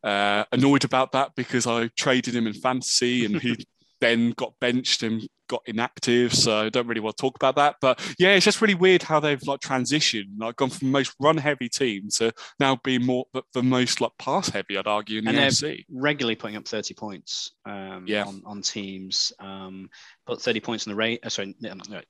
[0.04, 3.66] uh, annoyed about that because I traded him in fantasy and he
[4.04, 6.34] then got benched and got inactive.
[6.34, 7.76] So I don't really want to talk about that.
[7.80, 11.16] But yeah, it's just really weird how they've like transitioned, like gone from the most
[11.22, 15.28] run heavy team to now being more the most like pass heavy, I'd argue, in
[15.28, 18.26] and the they're regularly putting up 30 points um, yeah.
[18.26, 19.32] on, on teams.
[19.40, 19.90] Um,
[20.28, 21.22] put 30 points in the rate.
[21.24, 21.56] Uh, sorry,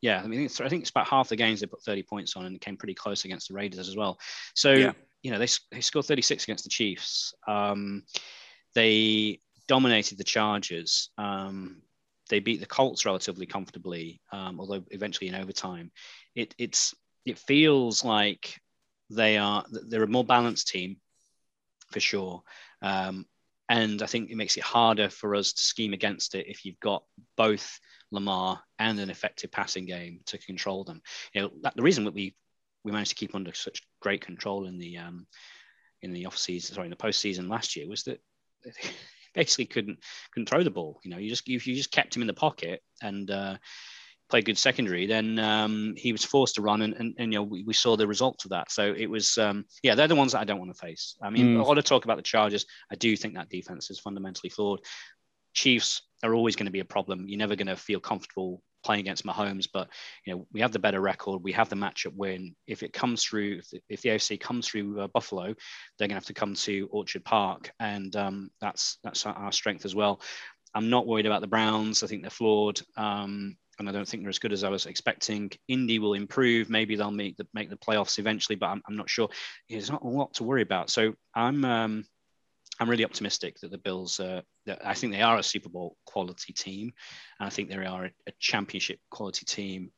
[0.01, 2.35] yeah, I mean, it's, I think it's about half the games they put 30 points
[2.35, 4.17] on and came pretty close against the Raiders as well.
[4.55, 4.93] So, yeah.
[5.21, 7.35] you know, they, they scored 36 against the Chiefs.
[7.47, 8.03] Um,
[8.73, 11.09] they dominated the Chargers.
[11.17, 11.81] Um,
[12.29, 15.91] they beat the Colts relatively comfortably, um, although eventually in overtime.
[16.35, 16.93] It it's
[17.25, 18.59] it feels like
[19.09, 20.97] they are they're a more balanced team
[21.91, 22.41] for sure.
[22.81, 23.25] Um,
[23.69, 26.79] and I think it makes it harder for us to scheme against it if you've
[26.79, 27.03] got
[27.37, 27.79] both
[28.11, 31.01] Lamar and an effective passing game to control them.
[31.33, 32.35] You know, that, the reason that we
[32.83, 35.27] we managed to keep under such great control in the um,
[36.01, 38.19] in the off season, sorry, in the postseason last year was that
[39.33, 39.99] basically couldn't
[40.33, 40.99] couldn't throw the ball.
[41.03, 43.57] You know, you just if you just kept him in the pocket and uh,
[44.29, 47.43] played good secondary, then um, he was forced to run, and, and, and you know
[47.43, 48.71] we, we, saw the results of that.
[48.71, 51.15] So it was um, yeah, they're the ones that I don't want to face.
[51.21, 51.59] I mean, mm.
[51.59, 52.65] a lot of talk about the Chargers.
[52.91, 54.79] I do think that defense is fundamentally flawed.
[55.53, 57.25] Chiefs are always going to be a problem.
[57.27, 59.89] You're never going to feel comfortable playing against Mahomes, but
[60.25, 61.43] you know we have the better record.
[61.43, 62.55] We have the matchup win.
[62.67, 66.09] If it comes through, if the, if the AFC comes through uh, Buffalo, they're going
[66.09, 70.21] to have to come to Orchard Park, and um, that's that's our strength as well.
[70.75, 72.03] I'm not worried about the Browns.
[72.03, 72.81] I think they're flawed.
[72.97, 75.51] Um, and I don't think they're as good as I was expecting.
[75.67, 76.69] Indy will improve.
[76.69, 79.29] Maybe they'll make the make the playoffs eventually, but I'm, I'm not sure.
[79.69, 80.89] There's not a lot to worry about.
[80.89, 82.05] So I'm um,
[82.83, 85.95] I'm really optimistic that the Bills, uh, that I think they are a Super Bowl
[86.05, 86.91] quality team,
[87.39, 89.89] and I think they are a, a, championship quality team.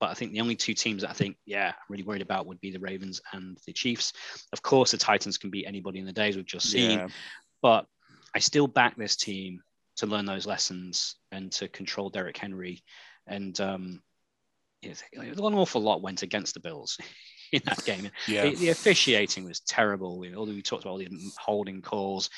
[0.00, 2.46] But I think the only two teams that I think, yeah, I'm really worried about
[2.46, 4.12] would be the Ravens and the Chiefs.
[4.52, 7.06] Of course, the Titans can beat anybody in the days we've just seen, yeah.
[7.62, 7.86] but
[8.34, 9.60] I still back this team
[9.98, 12.82] to learn those lessons and to control Derrick Henry.
[13.28, 14.02] And um,
[14.82, 16.98] you know, an awful lot went against the Bills
[17.54, 18.10] in that game.
[18.26, 18.44] Yeah.
[18.44, 20.24] The, the, officiating was terrible.
[20.36, 22.30] Although we talked about all these holding calls,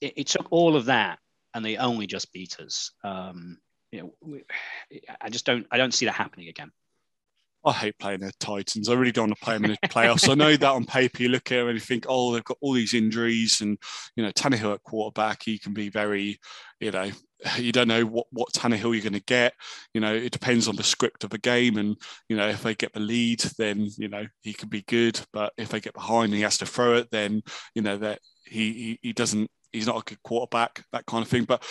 [0.00, 1.18] it, it, took all of that,
[1.54, 2.92] and they only just beat us.
[3.04, 3.58] Um,
[3.92, 4.44] you know, we,
[5.20, 5.66] I just don't.
[5.70, 6.72] I don't see that happening again.
[7.64, 8.88] I hate playing the Titans.
[8.88, 10.30] I really don't want to play them in the playoffs.
[10.30, 12.56] I know that on paper you look at them and you think, oh, they've got
[12.60, 13.76] all these injuries, and
[14.16, 16.38] you know, Tannehill at quarterback, he can be very,
[16.80, 17.10] you know,
[17.58, 19.54] you don't know what what Tannehill you're going to get.
[19.92, 21.96] You know, it depends on the script of the game, and
[22.28, 25.20] you know, if they get the lead, then you know he can be good.
[25.32, 27.42] But if they get behind and he has to throw it, then
[27.74, 31.28] you know that he, he, he doesn't he's not a good quarterback, that kind of
[31.28, 31.44] thing.
[31.44, 31.64] But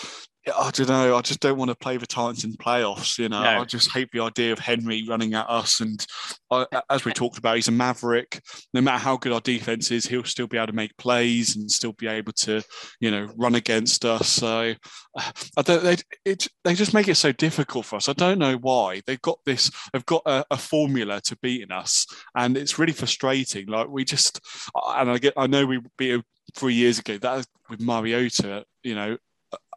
[0.48, 1.18] I don't know.
[1.18, 3.20] I just don't want to play the Titans in playoffs.
[3.20, 3.62] You know, no.
[3.62, 5.82] I just hate the idea of Henry running at us.
[5.82, 6.04] And
[6.50, 8.42] I, as we talked about, he's a maverick.
[8.74, 11.70] No matter how good our defense is, he'll still be able to make plays and
[11.70, 12.64] still be able to,
[13.00, 14.30] you know, run against us.
[14.30, 14.74] So
[15.16, 15.84] uh, I don't.
[15.84, 18.10] They it, they just make it so difficult for us.
[18.10, 19.02] I don't know why.
[19.06, 19.70] They've got this.
[19.92, 23.68] They've got a, a formula to beating us, and it's really frustrating.
[23.68, 24.40] Like we just,
[24.74, 25.34] and I get.
[25.36, 26.22] I know we beat
[26.56, 27.18] three years ago.
[27.18, 29.18] That with Mariota, you know,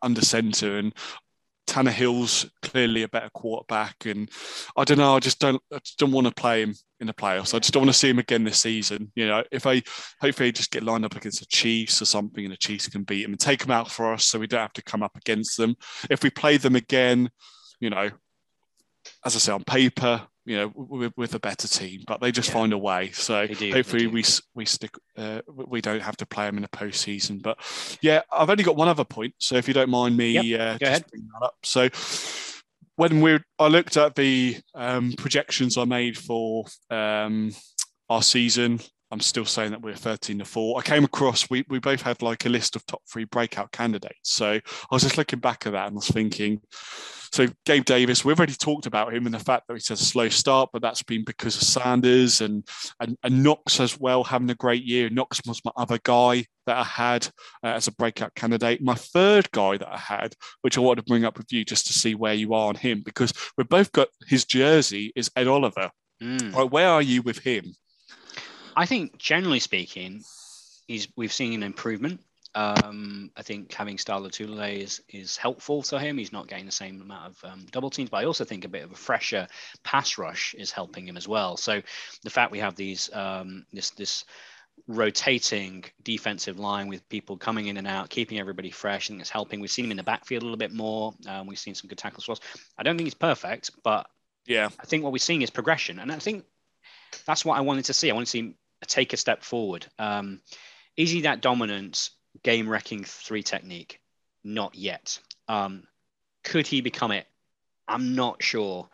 [0.02, 0.94] under centre, and
[1.66, 4.30] Tannehill's clearly a better quarterback, and
[4.76, 5.16] I don't know.
[5.16, 5.62] I just don't.
[5.72, 7.54] I just don't want to play him in the playoffs.
[7.54, 9.12] I just don't want to see him again this season.
[9.14, 9.82] You know, if I
[10.20, 13.24] hopefully just get lined up against the Chiefs or something, and the Chiefs can beat
[13.24, 15.56] him and take him out for us, so we don't have to come up against
[15.56, 15.76] them.
[16.10, 17.30] If we play them again,
[17.80, 18.10] you know,
[19.24, 22.48] as I say on paper, you know, with, with a better team, but they just
[22.48, 22.54] yeah.
[22.54, 23.10] find a way.
[23.12, 24.24] So do, hopefully we
[24.54, 27.42] we stick, uh, we don't have to play them in the postseason.
[27.42, 27.58] But
[28.00, 29.34] yeah, I've only got one other point.
[29.38, 30.60] So if you don't mind me, yep.
[30.60, 31.04] uh, Go ahead.
[31.12, 31.56] that up.
[31.62, 31.88] So
[32.96, 37.52] when we I looked at the um, projections I made for um,
[38.08, 38.80] our season,
[39.12, 40.78] I'm still saying that we're 13 to 4.
[40.78, 44.32] I came across, we, we both had like a list of top three breakout candidates.
[44.32, 46.62] So I was just looking back at that and was thinking,
[47.30, 50.04] so Gabe Davis, we've already talked about him and the fact that he has a
[50.04, 52.66] slow start, but that's been because of Sanders and,
[53.00, 55.10] and, and Knox as well having a great year.
[55.10, 57.26] Knox was my other guy that I had
[57.62, 58.82] uh, as a breakout candidate.
[58.82, 61.86] My third guy that I had, which I wanted to bring up with you just
[61.88, 65.48] to see where you are on him, because we've both got his jersey is Ed
[65.48, 65.90] Oliver.
[66.22, 66.54] Mm.
[66.54, 67.74] Right, where are you with him?
[68.76, 70.22] I think generally speaking,
[70.86, 72.20] he's we've seen an improvement.
[72.54, 76.18] Um, I think having Star Lotulelei is is helpful to him.
[76.18, 78.68] He's not getting the same amount of um, double teams, but I also think a
[78.68, 79.46] bit of a fresher
[79.84, 81.56] pass rush is helping him as well.
[81.56, 81.80] So
[82.22, 84.24] the fact we have these um, this this
[84.88, 89.06] rotating defensive line with people coming in and out, keeping everybody fresh.
[89.06, 89.60] I think it's helping.
[89.60, 91.14] We've seen him in the backfield a little bit more.
[91.26, 92.40] Um, we've seen some good tackles for us.
[92.76, 94.06] I don't think he's perfect, but
[94.46, 96.44] yeah, I think what we're seeing is progression, and I think
[97.26, 98.10] that's what I wanted to see.
[98.10, 98.56] I want to see
[98.86, 99.86] take a step forward.
[99.98, 100.40] Um,
[100.96, 102.10] is he that dominant
[102.42, 104.00] game wrecking three technique?
[104.44, 105.18] Not yet.
[105.48, 105.84] Um,
[106.44, 107.26] could he become it?
[107.86, 108.88] I'm not sure,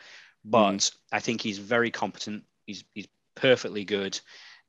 [0.44, 0.96] but mm.
[1.12, 2.44] I think he's very competent.
[2.66, 4.18] He's he's perfectly good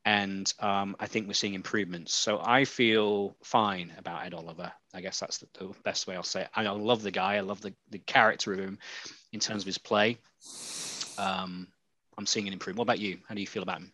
[0.06, 2.14] and um, I think we're seeing improvements.
[2.14, 4.72] So I feel fine about Ed Oliver.
[4.94, 6.50] I guess that's the, the, best way I'll say it.
[6.56, 7.36] I love the guy.
[7.36, 8.80] I love the, the character of him
[9.34, 10.18] in terms of his play.
[11.18, 11.68] Um,
[12.18, 12.80] I'm seeing an improvement.
[12.80, 13.20] What about you?
[13.28, 13.92] How do you feel about him?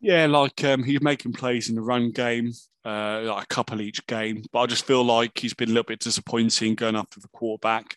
[0.00, 2.52] Yeah, like um, he's making plays in the run game,
[2.84, 4.42] uh, like a couple each game.
[4.52, 7.96] But I just feel like he's been a little bit disappointing going after the quarterback.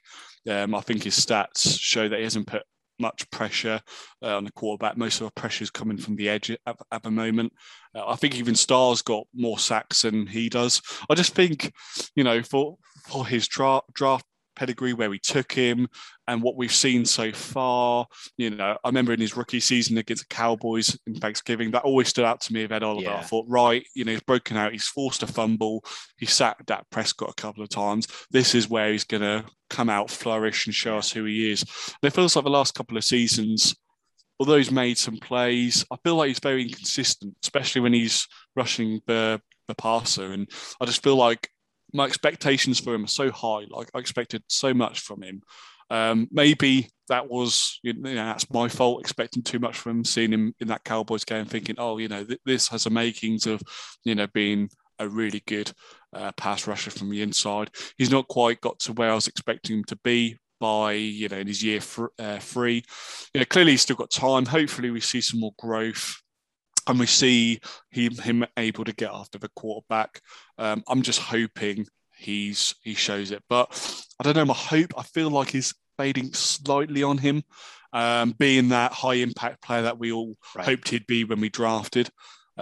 [0.49, 2.63] Um, I think his stats show that he hasn't put
[2.99, 3.79] much pressure
[4.21, 4.97] uh, on the quarterback.
[4.97, 7.53] Most of the pressure is coming from the edge at, at the moment.
[7.95, 10.81] Uh, I think even Star's got more sacks than he does.
[11.09, 11.71] I just think,
[12.15, 12.77] you know, for
[13.07, 14.25] for his draft draft
[14.55, 15.87] pedigree, where we took him,
[16.27, 18.05] and what we've seen so far.
[18.37, 22.07] You know, I remember in his rookie season against the Cowboys in Thanksgiving, that always
[22.07, 23.09] stood out to me of Ed Oliver.
[23.09, 23.17] Yeah.
[23.17, 25.83] I thought, right, you know, he's broken out, he's forced a fumble,
[26.17, 28.07] he sacked Dak Prescott a couple of times.
[28.31, 31.61] This is where he's going to come out, flourish, and show us who he is.
[31.61, 33.75] And it feels like the last couple of seasons,
[34.39, 39.01] although he's made some plays, I feel like he's very inconsistent, especially when he's rushing
[39.07, 40.31] the the passer.
[40.31, 40.49] And
[40.81, 41.49] I just feel like
[41.93, 43.65] my expectations for him are so high.
[43.69, 45.41] Like I expected so much from him.
[45.89, 50.31] Um, maybe that was you know that's my fault expecting too much from him, seeing
[50.31, 53.61] him in that Cowboys game, thinking, oh, you know, th- this has the makings of
[54.03, 54.69] you know being
[54.99, 55.71] a really good
[56.13, 57.69] uh, pass rusher from the inside.
[57.97, 61.37] He's not quite got to where I was expecting him to be by you know
[61.37, 61.79] in his year
[62.17, 62.83] uh, three.
[63.33, 64.45] You know, clearly he's still got time.
[64.45, 66.22] Hopefully, we see some more growth
[66.87, 67.59] and we see
[67.89, 70.21] him, him able to get after the quarterback.
[70.57, 71.85] Um, I'm just hoping
[72.17, 74.45] he's he shows it, but I don't know.
[74.45, 77.43] My hope, I feel like he's fading slightly on him,
[77.91, 80.65] um, being that high impact player that we all right.
[80.65, 82.09] hoped he'd be when we drafted.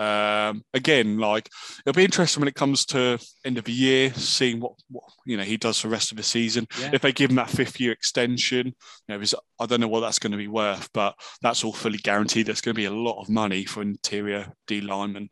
[0.01, 1.47] Um, again, like
[1.85, 5.37] it'll be interesting when it comes to end of the year, seeing what, what you
[5.37, 6.65] know he does for the rest of the season.
[6.79, 6.89] Yeah.
[6.93, 8.73] If they give him that fifth year extension,
[9.07, 9.23] you know,
[9.59, 12.47] I don't know what that's going to be worth, but that's all fully guaranteed.
[12.47, 15.29] There's going to be a lot of money for interior D lineman.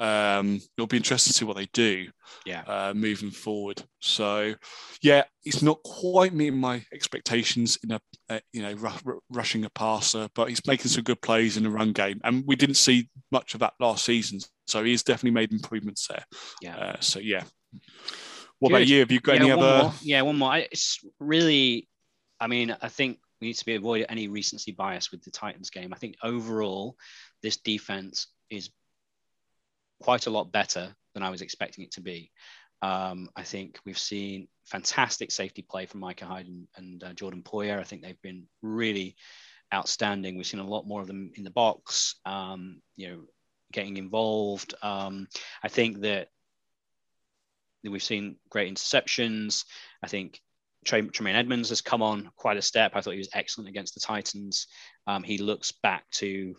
[0.00, 2.08] Um, it'll be interesting to see what they do.
[2.46, 2.62] Yeah.
[2.66, 3.82] Uh, moving forward.
[4.00, 4.54] So,
[5.02, 9.70] yeah, it's not quite meeting my expectations in a, a you know r- rushing a
[9.70, 13.10] passer, but he's making some good plays in the run game, and we didn't see
[13.30, 14.40] much of that last season.
[14.66, 16.24] So he's definitely made improvements there.
[16.62, 16.76] Yeah.
[16.76, 17.44] Uh, so yeah.
[18.58, 18.76] What good.
[18.76, 19.00] about you?
[19.00, 19.82] Have you got yeah, any other?
[19.84, 19.92] More.
[20.02, 20.56] Yeah, one more.
[20.56, 21.88] It's really,
[22.40, 25.70] I mean, I think we need to be avoid any recency bias with the Titans
[25.70, 25.92] game.
[25.92, 26.96] I think overall,
[27.42, 28.70] this defense is
[30.00, 32.30] quite a lot better than I was expecting it to be.
[32.82, 37.42] Um, I think we've seen fantastic safety play from Micah Hyde and, and uh, Jordan
[37.42, 37.78] Poyer.
[37.78, 39.16] I think they've been really
[39.72, 40.36] outstanding.
[40.36, 43.20] We've seen a lot more of them in the box, um, you know,
[43.72, 44.74] getting involved.
[44.82, 45.28] Um,
[45.62, 46.28] I think that
[47.84, 49.64] we've seen great interceptions.
[50.02, 50.40] I think
[50.84, 52.92] Tremaine Edmunds has come on quite a step.
[52.94, 54.66] I thought he was excellent against the Titans.
[55.06, 56.54] Um, he looks back to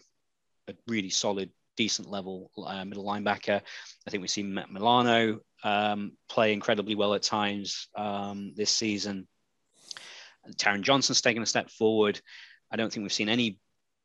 [0.67, 1.49] a really solid
[1.81, 3.59] decent level uh, middle linebacker.
[4.05, 9.27] I think we've seen Matt Milano um, play incredibly well at times um, this season.
[10.57, 12.21] Taron Johnson's taken a step forward.
[12.71, 13.57] I don't think we've seen any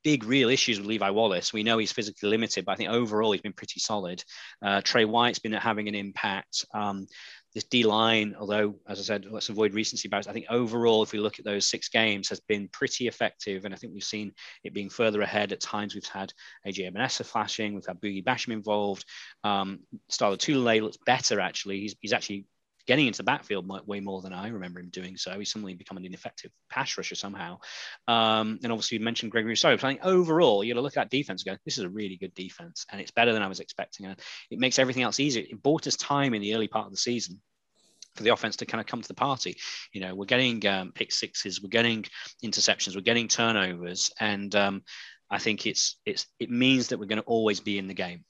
[0.05, 1.53] big real issues with Levi Wallace.
[1.53, 4.23] We know he's physically limited, but I think overall he's been pretty solid.
[4.63, 6.65] Uh, Trey White's been having an impact.
[6.73, 7.07] Um,
[7.57, 10.27] this D line, although as I said, let's avoid recency bias.
[10.27, 13.73] I think overall, if we look at those six games, has been pretty effective, and
[13.73, 14.33] I think we've seen
[14.63, 15.53] it being further ahead.
[15.53, 16.35] At times, we've had
[16.67, 19.07] AJ Epenesa flashing, we've had Boogie Basham involved.
[19.43, 19.81] Um,
[20.11, 21.81] Star Lotulelei looks better actually.
[21.81, 22.45] He's, he's actually
[22.87, 25.39] getting into the backfield way more than I remember him doing so.
[25.39, 27.59] He's suddenly becoming an effective pass rusher somehow.
[28.07, 29.77] Um, and obviously, you mentioned Gregory Rousseau.
[29.77, 32.17] So I think overall, you to look at defense and go, this is a really
[32.17, 34.07] good defense, and it's better than I was expecting.
[34.07, 34.19] And
[34.51, 35.45] it makes everything else easier.
[35.49, 37.41] It bought us time in the early part of the season
[38.15, 39.57] for the offense to kind of come to the party.
[39.93, 42.05] You know, we're getting um, pick sixes, we're getting
[42.45, 44.83] interceptions, we're getting turnovers, and um,
[45.31, 48.25] I think it's it's it means that we're going to always be in the game,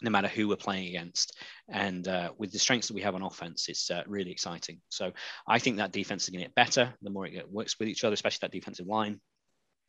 [0.00, 1.36] no matter who we're playing against.
[1.68, 4.80] And uh, with the strengths that we have on offense, it's uh, really exciting.
[4.88, 5.12] So
[5.46, 8.04] I think that defense is going to get better the more it works with each
[8.04, 9.20] other, especially that defensive line.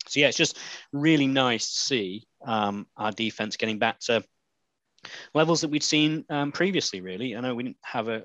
[0.08, 0.58] So yeah, it's just
[0.92, 4.24] really nice to see um, our defense getting back to
[5.34, 7.02] levels that we'd seen um, previously.
[7.02, 8.24] Really, I know we didn't have a,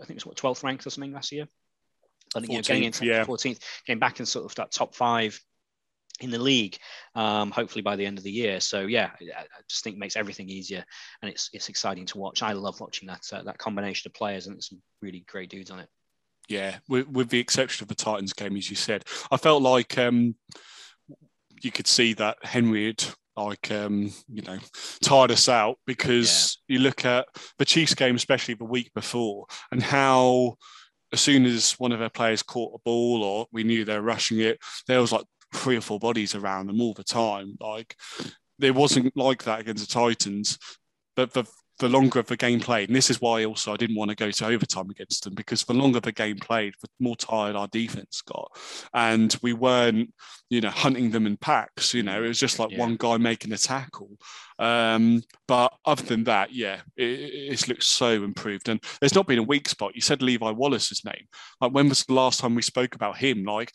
[0.00, 1.48] I think it was what 12th ranked or something last year.
[2.36, 3.24] I think 14th, you know, getting into yeah.
[3.24, 5.40] 14th, getting back in sort of that top five
[6.20, 6.78] in the league,
[7.14, 8.60] um, hopefully by the end of the year.
[8.60, 10.84] So yeah, I just think makes everything easier,
[11.22, 12.42] and it's it's exciting to watch.
[12.42, 15.80] I love watching that uh, that combination of players, and some really great dudes on
[15.80, 15.88] it.
[16.48, 19.96] Yeah, with, with the exception of the Titans game, as you said, I felt like
[19.96, 20.36] um,
[21.62, 23.04] you could see that Henry had
[23.36, 24.58] like um, you know
[25.02, 26.74] tired us out because yeah.
[26.74, 27.26] you look at
[27.58, 30.56] the Chiefs game, especially the week before, and how
[31.12, 34.02] as soon as one of their players caught a ball or we knew they were
[34.02, 34.58] rushing it,
[34.88, 35.24] there was like
[35.54, 37.56] three or four bodies around them all the time.
[37.60, 37.96] Like
[38.58, 40.58] there wasn't like that against the Titans.
[41.16, 41.44] But the
[41.80, 44.30] the longer the game played, and this is why also I didn't want to go
[44.30, 48.22] to overtime against them because the longer the game played, the more tired our defense
[48.22, 48.50] got,
[48.92, 50.12] and we weren't,
[50.50, 51.92] you know, hunting them in packs.
[51.92, 52.78] You know, it was just like yeah.
[52.78, 54.10] one guy making a tackle.
[54.58, 59.40] Um, but other than that, yeah, it, it's looked so improved, and there's not been
[59.40, 59.96] a weak spot.
[59.96, 61.26] You said Levi Wallace's name.
[61.60, 63.42] Like when was the last time we spoke about him?
[63.42, 63.72] Like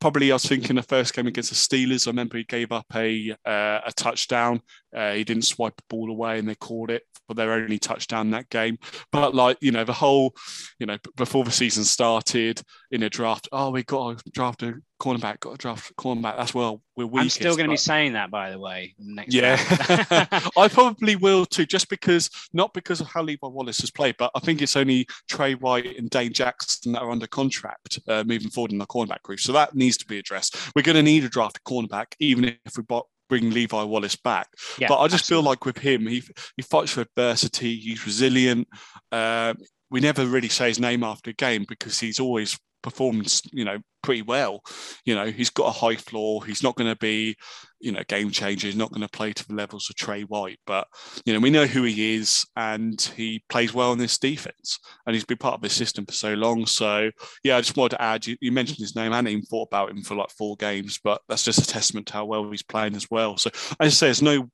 [0.00, 2.06] probably I was thinking the first game against the Steelers.
[2.06, 4.60] I remember he gave up a uh, a touchdown.
[4.94, 8.30] Uh, he didn't swipe the ball away, and they called it for their only touchdown
[8.30, 8.78] that game.
[9.12, 10.34] But like you know, the whole
[10.78, 14.74] you know before the season started in a draft, oh, we got to draft a
[15.00, 16.36] cornerback, got to draft cornerback.
[16.36, 17.22] That's well, we're weak.
[17.22, 18.94] I'm still going to be saying that, by the way.
[18.98, 19.56] Next yeah,
[20.56, 24.30] I probably will too, just because not because of how Levi Wallace has played, but
[24.34, 28.50] I think it's only Trey White and Dane Jackson that are under contract uh, moving
[28.50, 29.40] forward in the cornerback group.
[29.40, 30.56] So that needs to be addressed.
[30.76, 34.48] We're going to need a draft cornerback, even if we bought bring Levi Wallace back.
[34.78, 35.42] Yeah, but I just absolutely.
[35.42, 36.22] feel like with him, he
[36.56, 37.76] he fights for adversity.
[37.76, 38.68] He's resilient.
[39.10, 39.54] Uh,
[39.90, 43.78] we never really say his name after a game because he's always performed, you know,
[44.02, 44.62] pretty well.
[45.04, 46.44] You know, he's got a high floor.
[46.44, 47.36] He's not going to be,
[47.80, 48.66] you know, game changer.
[48.66, 50.86] He's not going to play to the levels of Trey White, but
[51.24, 55.14] you know, we know who he is, and he plays well in this defense, and
[55.14, 56.66] he's been part of the system for so long.
[56.66, 57.10] So
[57.44, 58.26] yeah, I just wanted to add.
[58.26, 59.12] You, you mentioned his name.
[59.12, 62.06] I hadn't even thought about him for like four games, but that's just a testament
[62.08, 63.36] to how well he's playing as well.
[63.36, 64.50] So as I say, there's no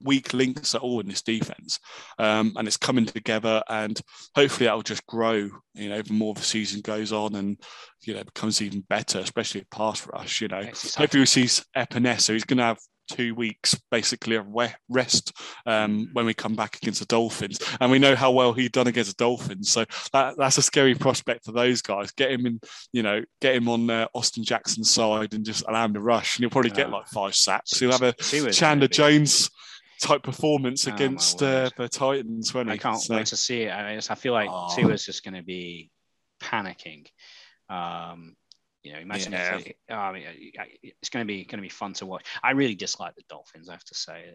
[0.00, 1.78] weak links at all in this defense,
[2.18, 3.62] um, and it's coming together.
[3.68, 4.00] And
[4.34, 5.48] hopefully, that will just grow.
[5.74, 7.58] You know, the more the season goes on, and
[8.02, 10.40] you know, becomes even better, especially at pass rush.
[10.40, 11.44] You know, hopefully, we see
[11.76, 12.32] Epenesa.
[12.32, 12.78] He's going to have
[13.08, 14.46] two weeks basically of
[14.88, 15.32] rest
[15.66, 17.58] um, when we come back against the Dolphins.
[17.80, 19.70] And we know how well he'd done against the Dolphins.
[19.70, 22.12] So that, that's a scary prospect for those guys.
[22.12, 22.60] Get him in,
[22.92, 26.36] you know, get him on uh, Austin Jackson's side and just allow him to rush.
[26.36, 27.78] And he'll probably get like five sacks.
[27.78, 28.12] He'll have a
[28.52, 29.50] Chandler Jones
[30.00, 32.54] type performance oh, against uh, the Titans.
[32.54, 33.16] When I can't so.
[33.16, 33.72] wait to see it.
[33.72, 34.74] I, just, I feel like oh.
[34.74, 35.90] Tua's just going to be
[36.40, 37.06] panicking.
[37.68, 38.36] Um,
[38.82, 39.58] you know, imagine yeah.
[39.58, 40.24] if, oh, I mean,
[40.82, 42.24] it's going to be going to be fun to watch.
[42.42, 43.68] I really dislike the Dolphins.
[43.68, 44.34] I have to say,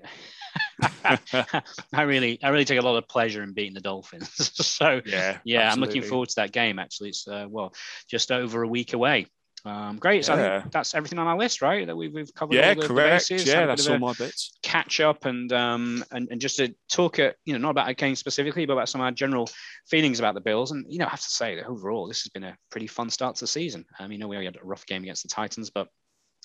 [1.93, 4.29] I really, I really take a lot of pleasure in beating the Dolphins.
[4.65, 5.67] so yeah, yeah, absolutely.
[5.69, 6.77] I'm looking forward to that game.
[6.77, 7.73] Actually, it's uh, well,
[8.07, 9.27] just over a week away.
[9.65, 10.25] Um, great.
[10.25, 10.63] So yeah.
[10.71, 11.87] that's everything on our list, right?
[11.87, 12.55] That we've, we've covered.
[12.55, 13.29] Yeah, the, correct.
[13.29, 14.57] The yeah, that's all my bits.
[14.61, 17.93] Catch up and um and, and just to talk, at, you know, not about a
[17.93, 19.49] game specifically, but about some of our general
[19.87, 20.71] feelings about the Bills.
[20.71, 23.09] And you know, I have to say that overall, this has been a pretty fun
[23.09, 23.85] start to the season.
[23.97, 25.87] I mean, you know, we had a rough game against the Titans, but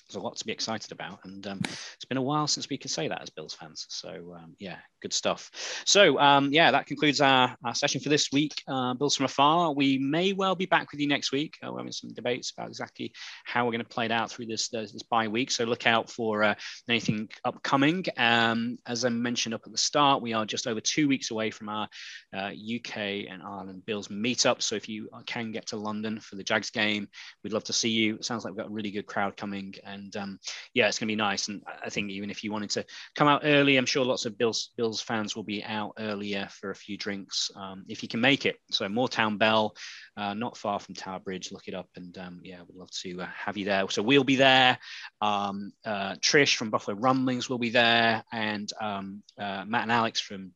[0.09, 1.19] there's a lot to be excited about.
[1.23, 3.85] And um, it's been a while since we could say that as Bills fans.
[3.89, 5.51] So, um, yeah, good stuff.
[5.85, 8.63] So, um, yeah, that concludes our, our session for this week.
[8.67, 9.73] Uh, Bills from afar.
[9.73, 11.57] We may well be back with you next week.
[11.63, 13.13] Uh, we're having some debates about exactly
[13.45, 15.51] how we're going to play it out through this, this, this bye week.
[15.51, 16.55] So, look out for uh,
[16.89, 18.03] anything upcoming.
[18.17, 21.51] Um, as I mentioned up at the start, we are just over two weeks away
[21.51, 21.87] from our
[22.33, 24.63] UK uh, and Ireland Bills meetup.
[24.63, 27.07] So, if you can get to London for the Jags game,
[27.43, 28.15] we'd love to see you.
[28.15, 29.75] It sounds like we've got a really good crowd coming.
[29.85, 30.39] And and um,
[30.73, 31.47] yeah, it's going to be nice.
[31.47, 32.85] And I think even if you wanted to
[33.15, 36.71] come out early, I'm sure lots of Bills Bills fans will be out earlier for
[36.71, 38.57] a few drinks um, if you can make it.
[38.71, 39.75] So Moortown Bell,
[40.17, 41.51] uh, not far from Tower Bridge.
[41.51, 43.87] Look it up, and um, yeah, we'd love to uh, have you there.
[43.89, 44.77] So we'll be there.
[45.21, 50.19] Um, uh, Trish from Buffalo Rumblings will be there, and um, uh, Matt and Alex
[50.19, 50.53] from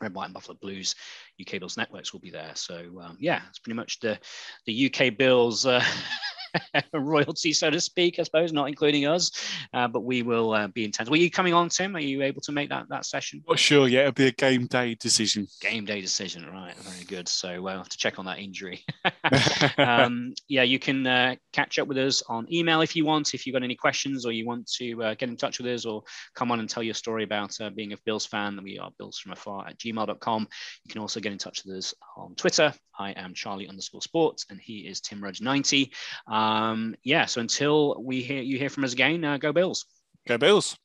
[0.00, 0.94] Red, White, and Buffalo Blues
[1.40, 2.52] UK Bills networks will be there.
[2.54, 4.18] So um, yeah, it's pretty much the
[4.66, 5.84] the UK Bills uh,
[6.92, 9.30] royalty, so to speak, I suppose, not including us.
[9.72, 11.10] Uh, but we will uh, be intense.
[11.10, 11.96] Were you coming on, Tim?
[11.96, 13.42] Are you able to make that that session?
[13.46, 13.88] Well, sure.
[13.88, 15.46] Yeah, it'll be a game day decision.
[15.60, 16.74] Game day decision, right?
[16.76, 17.28] Very good.
[17.28, 18.84] So we'll have to check on that injury.
[19.78, 23.34] um, yeah, you can uh, catch up with us on email if you want.
[23.34, 25.84] If you've got any questions or you want to uh, get in touch with us
[25.84, 26.02] or
[26.34, 29.18] come on and tell your story about uh, being a Bills fan, we are Bills
[29.18, 30.48] from afar at gmail.com.
[30.84, 32.72] You can also get in touch with us on Twitter.
[32.98, 35.90] I am Charlie underscore sports and he is Tim Rudge 90.
[36.40, 39.84] Um, yeah, so until we hear you hear from us again, uh, go Bills.
[40.26, 40.76] Go Bills.